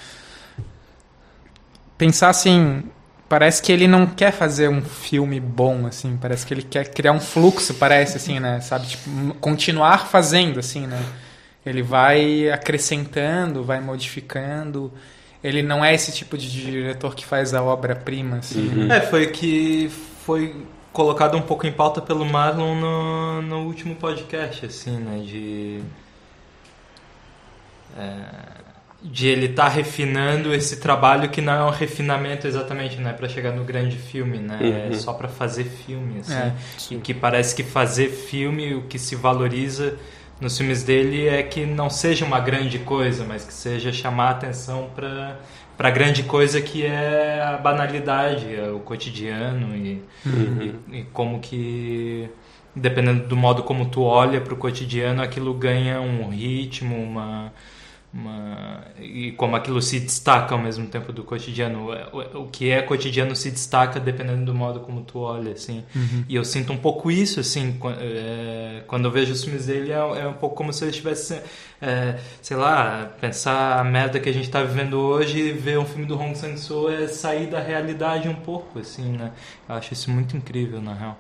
Pensar 1.97 2.29
assim, 2.29 2.83
parece 3.27 3.61
que 3.61 3.71
ele 3.71 3.88
não 3.88 4.05
quer 4.05 4.31
fazer 4.31 4.69
um 4.69 4.81
filme 4.81 5.39
bom, 5.39 5.88
assim. 5.88 6.17
Parece 6.17 6.45
que 6.45 6.53
ele 6.53 6.63
quer 6.63 6.88
criar 6.91 7.11
um 7.11 7.19
fluxo, 7.19 7.73
parece, 7.75 8.17
assim, 8.17 8.39
né? 8.39 8.59
Sabe? 8.61 8.88
Tipo, 8.88 9.33
continuar 9.35 10.07
fazendo, 10.07 10.59
assim, 10.59 10.88
né? 10.88 11.01
Ele 11.65 11.81
vai 11.81 12.49
acrescentando, 12.49 13.63
vai 13.63 13.81
modificando. 13.81 14.91
Ele 15.43 15.61
não 15.61 15.83
é 15.83 15.93
esse 15.93 16.11
tipo 16.11 16.38
de 16.38 16.49
diretor 16.49 17.15
que 17.15 17.25
faz 17.25 17.53
a 17.53 17.63
obra-prima, 17.63 18.38
assim. 18.38 18.67
né? 18.67 18.97
É, 18.97 19.01
foi 19.01 19.27
que 19.27 19.89
foi 20.25 20.65
colocado 20.93 21.38
um 21.38 21.41
pouco 21.41 21.67
em 21.67 21.71
pauta 21.71 22.01
pelo 22.01 22.25
Marlon 22.25 22.75
no, 22.75 23.41
no 23.41 23.65
último 23.65 23.95
podcast, 23.95 24.65
assim, 24.65 24.97
né? 24.97 25.19
De. 25.19 25.81
é, 27.97 28.64
de 29.05 29.27
ele 29.27 29.45
estar 29.47 29.67
refinando 29.69 30.53
esse 30.53 30.79
trabalho 30.79 31.29
que 31.29 31.39
não 31.41 31.53
é 31.53 31.63
um 31.65 31.69
refinamento 31.69 32.47
exatamente, 32.47 32.97
né? 32.97 33.13
Pra 33.13 33.29
chegar 33.29 33.51
no 33.51 33.63
grande 33.63 33.97
filme, 33.97 34.39
né? 34.39 34.87
É 34.87 34.87
Uhum. 34.87 34.93
só 34.93 35.13
pra 35.13 35.27
fazer 35.27 35.65
filme, 35.65 36.19
assim. 36.19 36.33
É, 36.33 36.53
e 36.89 36.97
que 36.97 37.13
parece 37.13 37.55
que 37.55 37.63
fazer 37.63 38.09
filme, 38.09 38.73
o 38.73 38.83
que 38.87 38.97
se 38.97 39.15
valoriza 39.15 39.97
nos 40.41 40.57
filmes 40.57 40.83
dele 40.83 41.27
é 41.27 41.43
que 41.43 41.65
não 41.65 41.89
seja 41.89 42.25
uma 42.25 42.39
grande 42.39 42.79
coisa, 42.79 43.23
mas 43.25 43.45
que 43.45 43.53
seja 43.53 43.91
chamar 43.93 44.27
a 44.27 44.31
atenção 44.31 44.89
para 44.95 45.39
para 45.77 45.89
grande 45.91 46.23
coisa 46.23 46.61
que 46.61 46.85
é 46.85 47.41
a 47.41 47.57
banalidade, 47.57 48.55
é 48.55 48.69
o 48.71 48.79
cotidiano 48.79 49.75
e, 49.75 50.01
e, 50.57 50.73
e 50.91 51.03
como 51.11 51.39
que 51.41 52.29
dependendo 52.73 53.27
do 53.27 53.35
modo 53.35 53.61
como 53.63 53.85
tu 53.89 54.01
olha 54.01 54.39
para 54.41 54.53
o 54.53 54.57
cotidiano, 54.57 55.21
aquilo 55.21 55.53
ganha 55.53 55.99
um 56.01 56.29
ritmo, 56.29 56.95
uma 56.97 57.51
uma, 58.15 58.82
e 58.97 59.34
como 59.34 59.58
aquilo 59.58 59.82
se 59.82 59.99
destaca 59.99 60.56
ao 60.56 60.62
mesmo 60.62 60.88
tempo 60.88 61.12
do 61.12 61.21
cotidiano. 61.21 61.89
O, 62.13 62.43
o 62.43 62.47
que 62.47 62.71
é 62.71 62.82
cotidiano 62.82 63.36
se 63.36 63.51
destaca 63.51 63.99
dependendo 63.99 64.45
do 64.45 64.56
modo 64.56 64.80
como 64.80 65.01
tu 65.01 65.19
olha, 65.19 65.51
assim. 65.51 65.84
E 66.30 66.36
eu 66.36 66.45
sinto 66.45 66.71
um 66.71 66.78
pouco 66.78 67.12
isso, 67.12 67.41
assim, 67.41 67.78
é, 67.99 68.84
quando 68.88 69.04
eu 69.04 69.12
vejo 69.12 69.34
os 69.34 69.43
filmes 69.43 69.65
dele, 69.65 69.91
é, 69.91 69.95
é 69.95 70.28
um 70.28 70.34
pouco 70.34 70.56
como 70.56 70.71
se 70.71 70.86
ele 70.86 70.91
estivesse, 70.91 71.41
é, 71.82 72.17
sei 72.41 72.56
lá, 72.56 73.12
pensar 73.19 73.82
a 73.82 73.84
merda 73.84 74.17
que 74.17 74.30
a 74.30 74.34
gente 74.34 74.49
tá 74.49 74.63
vivendo 74.63 74.97
hoje 74.97 75.38
e 75.38 75.51
ver 75.51 75.78
um 75.78 75.86
filme 75.86 76.06
do 76.06 76.17
Hong 76.17 76.34
Sang-soo 76.38 76.89
é 76.89 77.08
sair 77.10 77.47
da 77.47 77.60
realidade 77.60 78.30
um 78.30 78.36
pouco, 78.36 78.80
assim, 78.80 79.12
né? 79.12 79.34
Eu 79.67 79.75
acho 79.75 79.91
isso 79.91 80.10
muito 80.10 80.38
incrível, 80.38 80.82
na 80.82 80.93
real. 80.93 81.19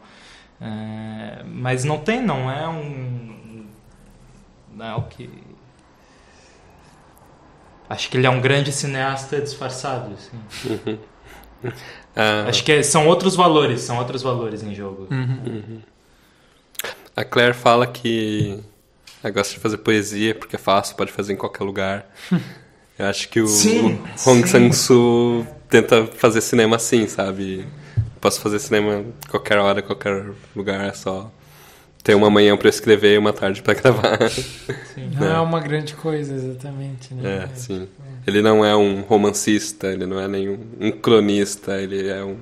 É, 0.61 1.43
mas 1.45 1.83
não 1.83 1.97
tem, 1.97 2.21
não 2.21 2.49
é 2.49 2.65
um... 2.69 3.65
Não 4.73 4.85
é 4.85 4.95
o 4.95 5.01
que... 5.03 5.29
Acho 7.89 8.09
que 8.09 8.17
ele 8.17 8.25
é 8.25 8.29
um 8.29 8.41
grande 8.41 8.71
cineasta 8.71 9.39
disfarçado, 9.41 10.13
assim. 10.13 10.99
Ah, 12.15 12.45
Acho 12.47 12.63
que 12.63 12.71
é- 12.71 12.83
são 12.83 13.07
outros 13.07 13.35
valores, 13.35 13.81
são 13.81 13.97
outros 13.97 14.21
valores 14.21 14.61
em 14.63 14.73
jogo. 14.73 15.09
A 17.15 17.23
Claire 17.25 17.53
fala 17.53 17.87
que 17.87 18.59
ela 19.23 19.33
gosta 19.33 19.53
de 19.53 19.59
fazer 19.59 19.77
poesia 19.79 20.35
porque 20.35 20.55
é 20.55 20.59
fácil, 20.59 20.95
pode 20.95 21.11
fazer 21.11 21.33
em 21.33 21.35
qualquer 21.35 21.63
lugar. 21.63 22.05
Eu 22.97 23.07
acho 23.07 23.27
que 23.27 23.41
o 23.41 23.47
Sim, 23.47 24.01
Hong 24.25 24.43
sim. 24.43 24.47
Sang-soo 24.47 25.45
tenta 25.69 26.05
fazer 26.05 26.39
cinema 26.39 26.77
assim, 26.77 27.05
sabe? 27.07 27.67
Posso 28.21 28.39
fazer 28.39 28.59
cinema 28.59 29.03
qualquer 29.29 29.57
hora, 29.57 29.81
qualquer 29.81 30.31
lugar, 30.55 30.85
é 30.85 30.93
só 30.93 31.29
ter 32.05 32.13
uma 32.15 32.29
manhã 32.29 32.55
pra 32.55 32.69
escrever 32.69 33.15
e 33.15 33.17
uma 33.17 33.33
tarde 33.33 33.61
pra 33.63 33.73
gravar. 33.73 34.29
Sim. 34.29 35.09
Não 35.19 35.27
é. 35.27 35.33
É. 35.33 35.39
uma 35.39 35.59
grande 35.59 35.95
coisa, 35.95 36.33
exatamente, 36.35 37.13
né? 37.15 37.49
É, 37.51 37.55
sim. 37.55 37.87
Ele 38.27 38.41
não 38.43 38.63
é 38.63 38.75
um 38.75 39.01
romancista, 39.01 39.87
ele 39.87 40.05
não 40.05 40.19
é 40.19 40.27
nenhum 40.27 40.59
um 40.79 40.91
cronista, 40.91 41.81
ele 41.81 42.07
é 42.07 42.23
um 42.23 42.37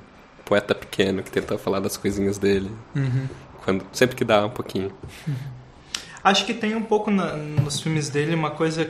poeta 0.45 0.75
pequeno 0.75 1.23
que 1.23 1.31
tenta 1.31 1.57
falar 1.57 1.79
das 1.79 1.95
coisinhas 1.95 2.37
dele. 2.37 2.69
Uhum. 2.93 3.27
Quando, 3.63 3.85
sempre 3.93 4.15
que 4.17 4.25
dá 4.25 4.45
um 4.45 4.49
pouquinho. 4.49 4.91
Acho 6.23 6.45
que 6.45 6.53
tem 6.53 6.75
um 6.75 6.83
pouco 6.83 7.09
na- 7.11 7.35
nos 7.35 7.79
filmes 7.81 8.09
dele 8.09 8.33
uma 8.35 8.51
coisa 8.51 8.81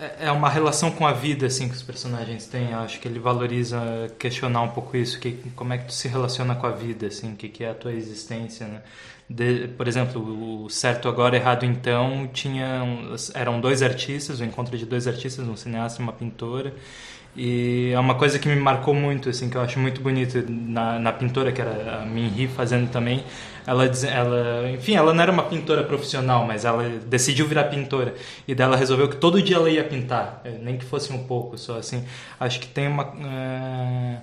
é- 0.00 0.26
é 0.26 0.30
uma 0.32 0.48
relação 0.48 0.90
com 0.90 1.06
a 1.06 1.12
vida 1.12 1.46
assim 1.46 1.68
que 1.68 1.74
os 1.74 1.82
personagens 1.82 2.46
têm. 2.46 2.72
Eu 2.72 2.78
acho 2.80 2.98
que 2.98 3.06
ele 3.06 3.20
valoriza 3.20 3.80
questionar 4.18 4.62
um 4.62 4.68
pouco 4.70 4.96
isso, 4.96 5.20
que 5.20 5.38
como 5.54 5.72
é 5.72 5.78
que 5.78 5.84
tu 5.86 5.92
se 5.92 6.08
relaciona 6.08 6.56
com 6.56 6.66
a 6.66 6.72
vida, 6.72 7.06
assim, 7.06 7.32
o 7.32 7.36
que 7.36 7.48
que 7.48 7.62
é 7.62 7.70
a 7.70 7.74
tua 7.74 7.92
existência, 7.92 8.66
né? 8.66 8.80
De- 9.34 9.68
por 9.76 9.86
exemplo, 9.88 10.64
o 10.64 10.68
certo 10.70 11.08
agora 11.08 11.36
errado 11.36 11.64
então 11.64 12.28
tinha 12.32 12.82
um- 12.84 13.14
eram 13.34 13.60
dois 13.60 13.82
artistas, 13.82 14.40
o 14.40 14.44
encontro 14.44 14.76
de 14.76 14.84
dois 14.84 15.06
artistas, 15.06 15.46
um 15.46 15.56
cineasta 15.56 16.00
e 16.00 16.02
uma 16.02 16.12
pintora. 16.12 16.74
E 17.34 17.90
é 17.94 17.98
uma 17.98 18.14
coisa 18.14 18.38
que 18.38 18.46
me 18.46 18.56
marcou 18.56 18.92
muito, 18.92 19.30
assim, 19.30 19.48
que 19.48 19.56
eu 19.56 19.62
acho 19.62 19.78
muito 19.78 20.02
bonito 20.02 20.44
na, 20.50 20.98
na 20.98 21.12
pintora, 21.12 21.50
que 21.50 21.62
era 21.62 22.02
a 22.02 22.04
Minhee 22.06 22.46
fazendo 22.46 22.90
também. 22.90 23.24
Ela, 23.66 23.86
ela, 23.86 24.70
enfim, 24.70 24.94
ela 24.96 25.14
não 25.14 25.22
era 25.22 25.32
uma 25.32 25.44
pintora 25.44 25.82
profissional, 25.84 26.44
mas 26.46 26.64
ela 26.66 26.86
decidiu 27.06 27.46
virar 27.48 27.64
pintora. 27.64 28.14
E 28.46 28.54
dela 28.54 28.76
resolveu 28.76 29.08
que 29.08 29.16
todo 29.16 29.40
dia 29.42 29.56
ela 29.56 29.70
ia 29.70 29.82
pintar, 29.84 30.42
eh, 30.44 30.58
nem 30.60 30.76
que 30.76 30.84
fosse 30.84 31.10
um 31.12 31.24
pouco 31.24 31.56
só, 31.56 31.78
assim. 31.78 32.04
Acho 32.38 32.60
que 32.60 32.66
tem 32.66 32.86
uma... 32.88 33.14
eh, 33.24 34.18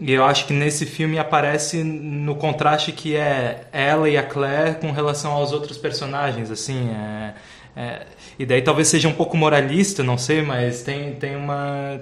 E 0.00 0.12
eu 0.12 0.24
acho 0.24 0.46
que 0.46 0.52
nesse 0.54 0.86
filme 0.86 1.18
aparece 1.18 1.84
no 1.84 2.34
contraste 2.34 2.90
que 2.90 3.14
é 3.14 3.68
ela 3.70 4.08
e 4.08 4.16
a 4.16 4.22
Claire 4.22 4.76
com 4.76 4.90
relação 4.90 5.32
aos 5.32 5.52
outros 5.52 5.76
personagens, 5.76 6.50
assim, 6.50 6.88
é, 6.88 7.34
é, 7.76 8.06
e 8.38 8.46
daí 8.46 8.62
talvez 8.62 8.88
seja 8.88 9.08
um 9.08 9.12
pouco 9.12 9.36
moralista, 9.36 10.02
não 10.02 10.16
sei, 10.16 10.40
mas 10.40 10.82
tem, 10.82 11.12
tem 11.14 11.36
uma 11.36 12.00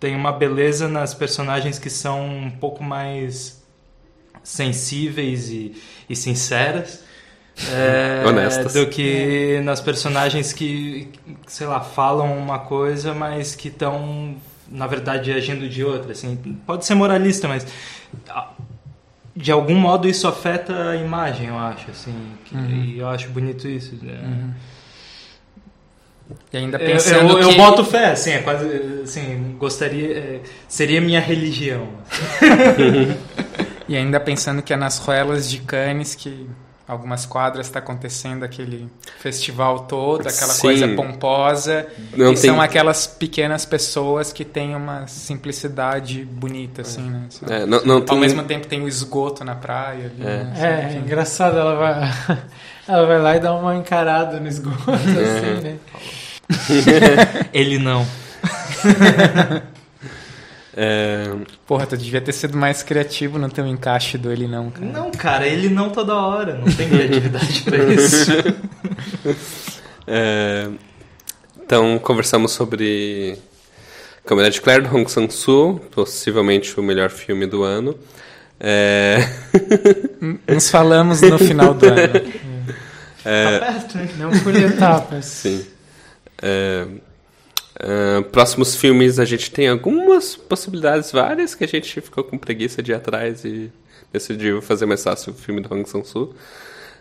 tem 0.00 0.16
uma 0.16 0.32
beleza 0.32 0.88
nas 0.88 1.14
personagens 1.14 1.78
que 1.78 1.88
são 1.88 2.26
um 2.26 2.50
pouco 2.50 2.82
mais 2.82 3.62
sensíveis 4.42 5.48
e, 5.50 5.80
e 6.10 6.16
sinceras 6.16 7.04
é, 7.72 8.24
Honestas. 8.26 8.72
do 8.72 8.86
que 8.86 9.60
nas 9.62 9.80
personagens 9.80 10.52
que, 10.52 11.08
sei 11.46 11.66
lá, 11.66 11.80
falam 11.80 12.36
uma 12.36 12.58
coisa, 12.58 13.14
mas 13.14 13.54
que 13.54 13.68
estão, 13.68 14.36
na 14.70 14.86
verdade, 14.86 15.32
agindo 15.32 15.68
de 15.68 15.84
outra. 15.84 16.12
Assim. 16.12 16.36
Pode 16.66 16.84
ser 16.84 16.94
moralista, 16.94 17.46
mas 17.48 17.66
de 19.36 19.50
algum 19.52 19.74
modo 19.74 20.08
isso 20.08 20.26
afeta 20.28 20.90
a 20.90 20.96
imagem, 20.96 21.48
eu 21.48 21.58
acho. 21.58 21.90
Assim, 21.90 22.14
que- 22.44 22.54
E 22.56 22.98
eu 22.98 23.08
acho 23.08 23.28
bonito 23.30 23.66
isso. 23.68 23.96
né? 24.02 24.54
E 26.52 26.56
ainda 26.56 26.78
Eu, 26.78 26.86
pensando 26.86 27.32
eu, 27.34 27.38
eu 27.42 27.48
que... 27.50 27.56
boto 27.56 27.84
fé, 27.84 28.12
assim, 28.12 28.30
é 28.30 28.38
quase, 28.38 28.66
assim, 29.04 29.56
gostaria, 29.58 30.16
é, 30.18 30.40
seria 30.66 31.00
minha 31.00 31.20
religião. 31.20 31.88
E 33.86 33.94
ainda 33.98 34.18
pensando 34.18 34.62
que 34.62 34.72
é 34.72 34.76
nas 34.76 34.96
ruelas 34.98 35.48
de 35.50 35.58
Cannes 35.58 36.14
que 36.14 36.48
algumas 36.86 37.24
quadras 37.24 37.66
está 37.66 37.78
acontecendo 37.78 38.44
aquele 38.44 38.88
festival 39.18 39.80
todo, 39.80 40.20
aquela 40.20 40.52
Sim. 40.52 40.60
coisa 40.62 40.88
pomposa. 40.88 41.86
Não 42.16 42.32
e 42.32 42.34
tem- 42.34 42.50
são 42.50 42.60
aquelas 42.60 43.06
pequenas 43.06 43.64
pessoas 43.64 44.32
que 44.32 44.44
têm 44.44 44.74
uma 44.76 45.06
simplicidade 45.06 46.24
bonita, 46.24 46.82
assim, 46.82 47.08
né? 47.08 47.28
É, 47.48 47.64
não, 47.66 47.82
não 47.84 47.94
Ao 47.96 48.00
tem- 48.02 48.18
mesmo 48.20 48.42
tempo 48.44 48.66
tem 48.66 48.82
o 48.82 48.88
esgoto 48.88 49.44
na 49.44 49.54
praia. 49.54 50.12
Ali, 50.14 50.22
É. 50.22 50.44
né? 50.44 50.52
É, 50.92 50.94
é 50.94 50.98
engraçado, 50.98 51.56
ela 51.58 51.74
vai, 51.74 52.38
ela 52.86 53.06
vai 53.06 53.18
lá 53.20 53.36
e 53.36 53.40
dá 53.40 53.54
uma 53.54 53.74
encarada 53.74 54.38
no 54.38 54.46
esgoto, 54.48 54.90
assim, 54.90 55.62
né? 55.62 55.78
Ele 57.52 57.78
não. 57.78 58.06
é, 60.76 61.32
Porra, 61.66 61.86
tu 61.86 61.96
devia 61.96 62.20
ter 62.20 62.32
sido 62.32 62.56
mais 62.56 62.82
criativo 62.82 63.38
no 63.38 63.48
teu 63.48 63.66
encaixe 63.66 64.18
do 64.18 64.30
ele 64.32 64.46
não, 64.48 64.70
cara. 64.70 64.86
Não, 64.86 65.10
cara, 65.10 65.46
ele 65.46 65.68
não 65.68 65.90
toda 65.90 66.14
hora, 66.14 66.54
não 66.58 66.64
tem 66.72 66.88
criatividade 66.88 67.62
pra 67.62 67.78
isso. 67.92 68.30
é, 70.06 70.68
então, 71.62 71.98
conversamos 71.98 72.52
sobre 72.52 73.38
Câmara 74.26 74.50
de 74.50 74.60
Claire, 74.60 74.82
do 74.86 74.94
Hong 74.96 75.10
Sang-soo, 75.10 75.78
possivelmente 75.90 76.78
o 76.78 76.82
melhor 76.82 77.10
filme 77.10 77.46
do 77.46 77.62
ano. 77.62 77.96
É, 78.60 79.18
Nos 80.48 80.70
falamos 80.70 81.20
no 81.20 81.38
final 81.38 81.74
do 81.74 81.86
ano. 81.86 82.32
é, 83.24 83.58
Tá 83.58 83.66
perto, 83.72 83.98
hein? 83.98 84.08
Não 84.18 84.30
por 84.30 84.54
etapas. 84.54 85.24
Sim. 85.24 85.64
É, 86.42 86.86
próximos 88.32 88.76
filmes 88.76 89.18
a 89.18 89.24
gente 89.24 89.50
tem 89.50 89.68
algumas 89.68 90.36
possibilidades, 90.36 91.12
várias, 91.12 91.54
que 91.54 91.64
a 91.64 91.68
gente 91.68 92.00
ficou 92.00 92.24
com 92.24 92.38
preguiça 92.38 92.82
de 92.82 92.92
ir 92.92 92.94
atrás 92.94 93.44
e 93.44 93.70
decidiu 94.12 94.62
fazer 94.62 94.86
mais 94.86 95.02
fácil 95.02 95.32
o 95.32 95.36
filme 95.36 95.60
do 95.60 95.72
Hong 95.72 95.88
Sang-soo. 95.88 96.34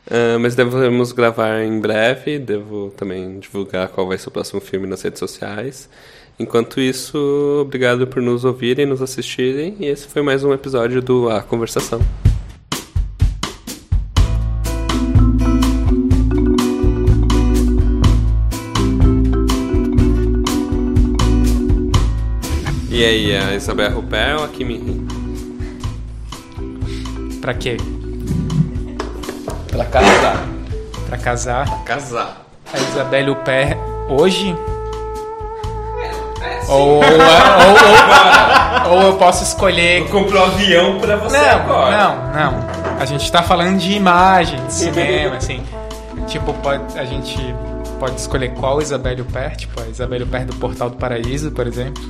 É, 0.10 0.38
mas 0.38 0.56
devemos 0.56 1.12
gravar 1.12 1.64
em 1.64 1.80
breve, 1.80 2.38
devo 2.38 2.92
também 2.98 3.40
divulgar 3.40 3.88
qual 3.90 4.08
vai 4.08 4.18
ser 4.18 4.28
o 4.28 4.32
próximo 4.32 4.60
filme 4.60 4.86
nas 4.86 5.02
redes 5.02 5.20
sociais. 5.20 5.90
Enquanto 6.38 6.82
isso, 6.82 7.62
obrigado 7.62 8.08
por 8.08 8.22
nos 8.22 8.44
ouvirem, 8.44 8.86
nos 8.86 9.02
assistirem, 9.02 9.78
e 9.80 9.86
esse 9.86 10.08
foi 10.08 10.22
mais 10.22 10.44
um 10.44 10.52
episódio 10.52 11.02
do 11.02 11.30
A 11.30 11.42
Conversação. 11.42 12.02
E 23.04 23.06
aí, 23.06 23.36
a 23.36 23.54
Isabel 23.54 23.96
Rupert 23.96 24.38
ou 24.38 24.46
a 24.46 24.48
Kimi 24.48 24.76
Rin? 24.76 25.06
Pra 27.42 27.54
quê? 27.54 27.76
Pra 29.70 29.84
casar. 29.84 30.46
Pra 31.08 31.18
casar. 31.18 31.84
Casar. 31.84 32.46
A 32.74 32.78
Isabelle 32.78 33.32
Huppert 33.32 33.78
hoje? 34.08 34.56
Ou, 36.70 36.80
ou, 36.80 37.04
ou, 37.04 37.04
ou, 38.90 38.96
ou 38.96 39.02
eu 39.08 39.18
posso 39.18 39.44
escolher. 39.44 40.08
comprou 40.08 40.42
um 40.42 40.46
avião 40.46 40.98
pra 41.02 41.18
você 41.18 41.36
Não, 41.38 41.68
não, 41.68 42.16
não. 42.34 42.68
A 43.02 43.06
gente 43.06 43.30
tá 43.30 43.44
falando 43.44 43.80
de 43.80 43.92
imagem, 43.92 44.66
de 44.66 44.74
cinema, 44.74 45.36
assim. 45.36 45.62
Tipo, 46.26 46.54
pode, 46.54 46.98
a 46.98 47.04
gente 47.04 47.38
pode 48.00 48.16
escolher 48.16 48.54
qual 48.54 48.82
Isabelle 48.82 49.24
Huppert, 49.24 49.58
tipo 49.58 49.82
a 49.82 49.88
Isabelle 49.90 50.24
Huppert 50.24 50.46
do 50.46 50.56
Portal 50.56 50.90
do 50.90 50.96
Paraíso, 50.96 51.52
por 51.52 51.68
exemplo. 51.68 52.02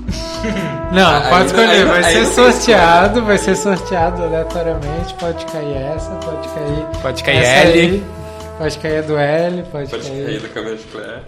Não, 0.91 1.21
pode 1.23 1.33
aí- 1.33 1.45
escolher. 1.45 1.69
aí- 1.71 1.85
vai 1.85 2.03
aí 2.03 2.13
ser 2.13 2.25
sorteado, 2.27 3.23
vai 3.25 3.37
ser 3.37 3.55
sorteado 3.55 4.23
aleatoriamente. 4.23 5.13
Pode 5.19 5.45
cair 5.45 5.75
essa, 5.95 6.09
pode 6.11 6.47
cair. 6.49 7.01
Pode 7.01 7.23
cair 7.23 7.43
L. 7.43 8.03
pode 8.57 8.77
cair 8.79 8.97
a 8.97 9.01
do 9.01 9.17
L, 9.17 9.63
pode, 9.71 9.89
Pode 9.89 10.09
cair. 10.09 10.25
cair 10.25 10.39
da 10.41 10.49
câmera 10.49 10.75
de 10.75 10.83
Claire. 10.83 11.21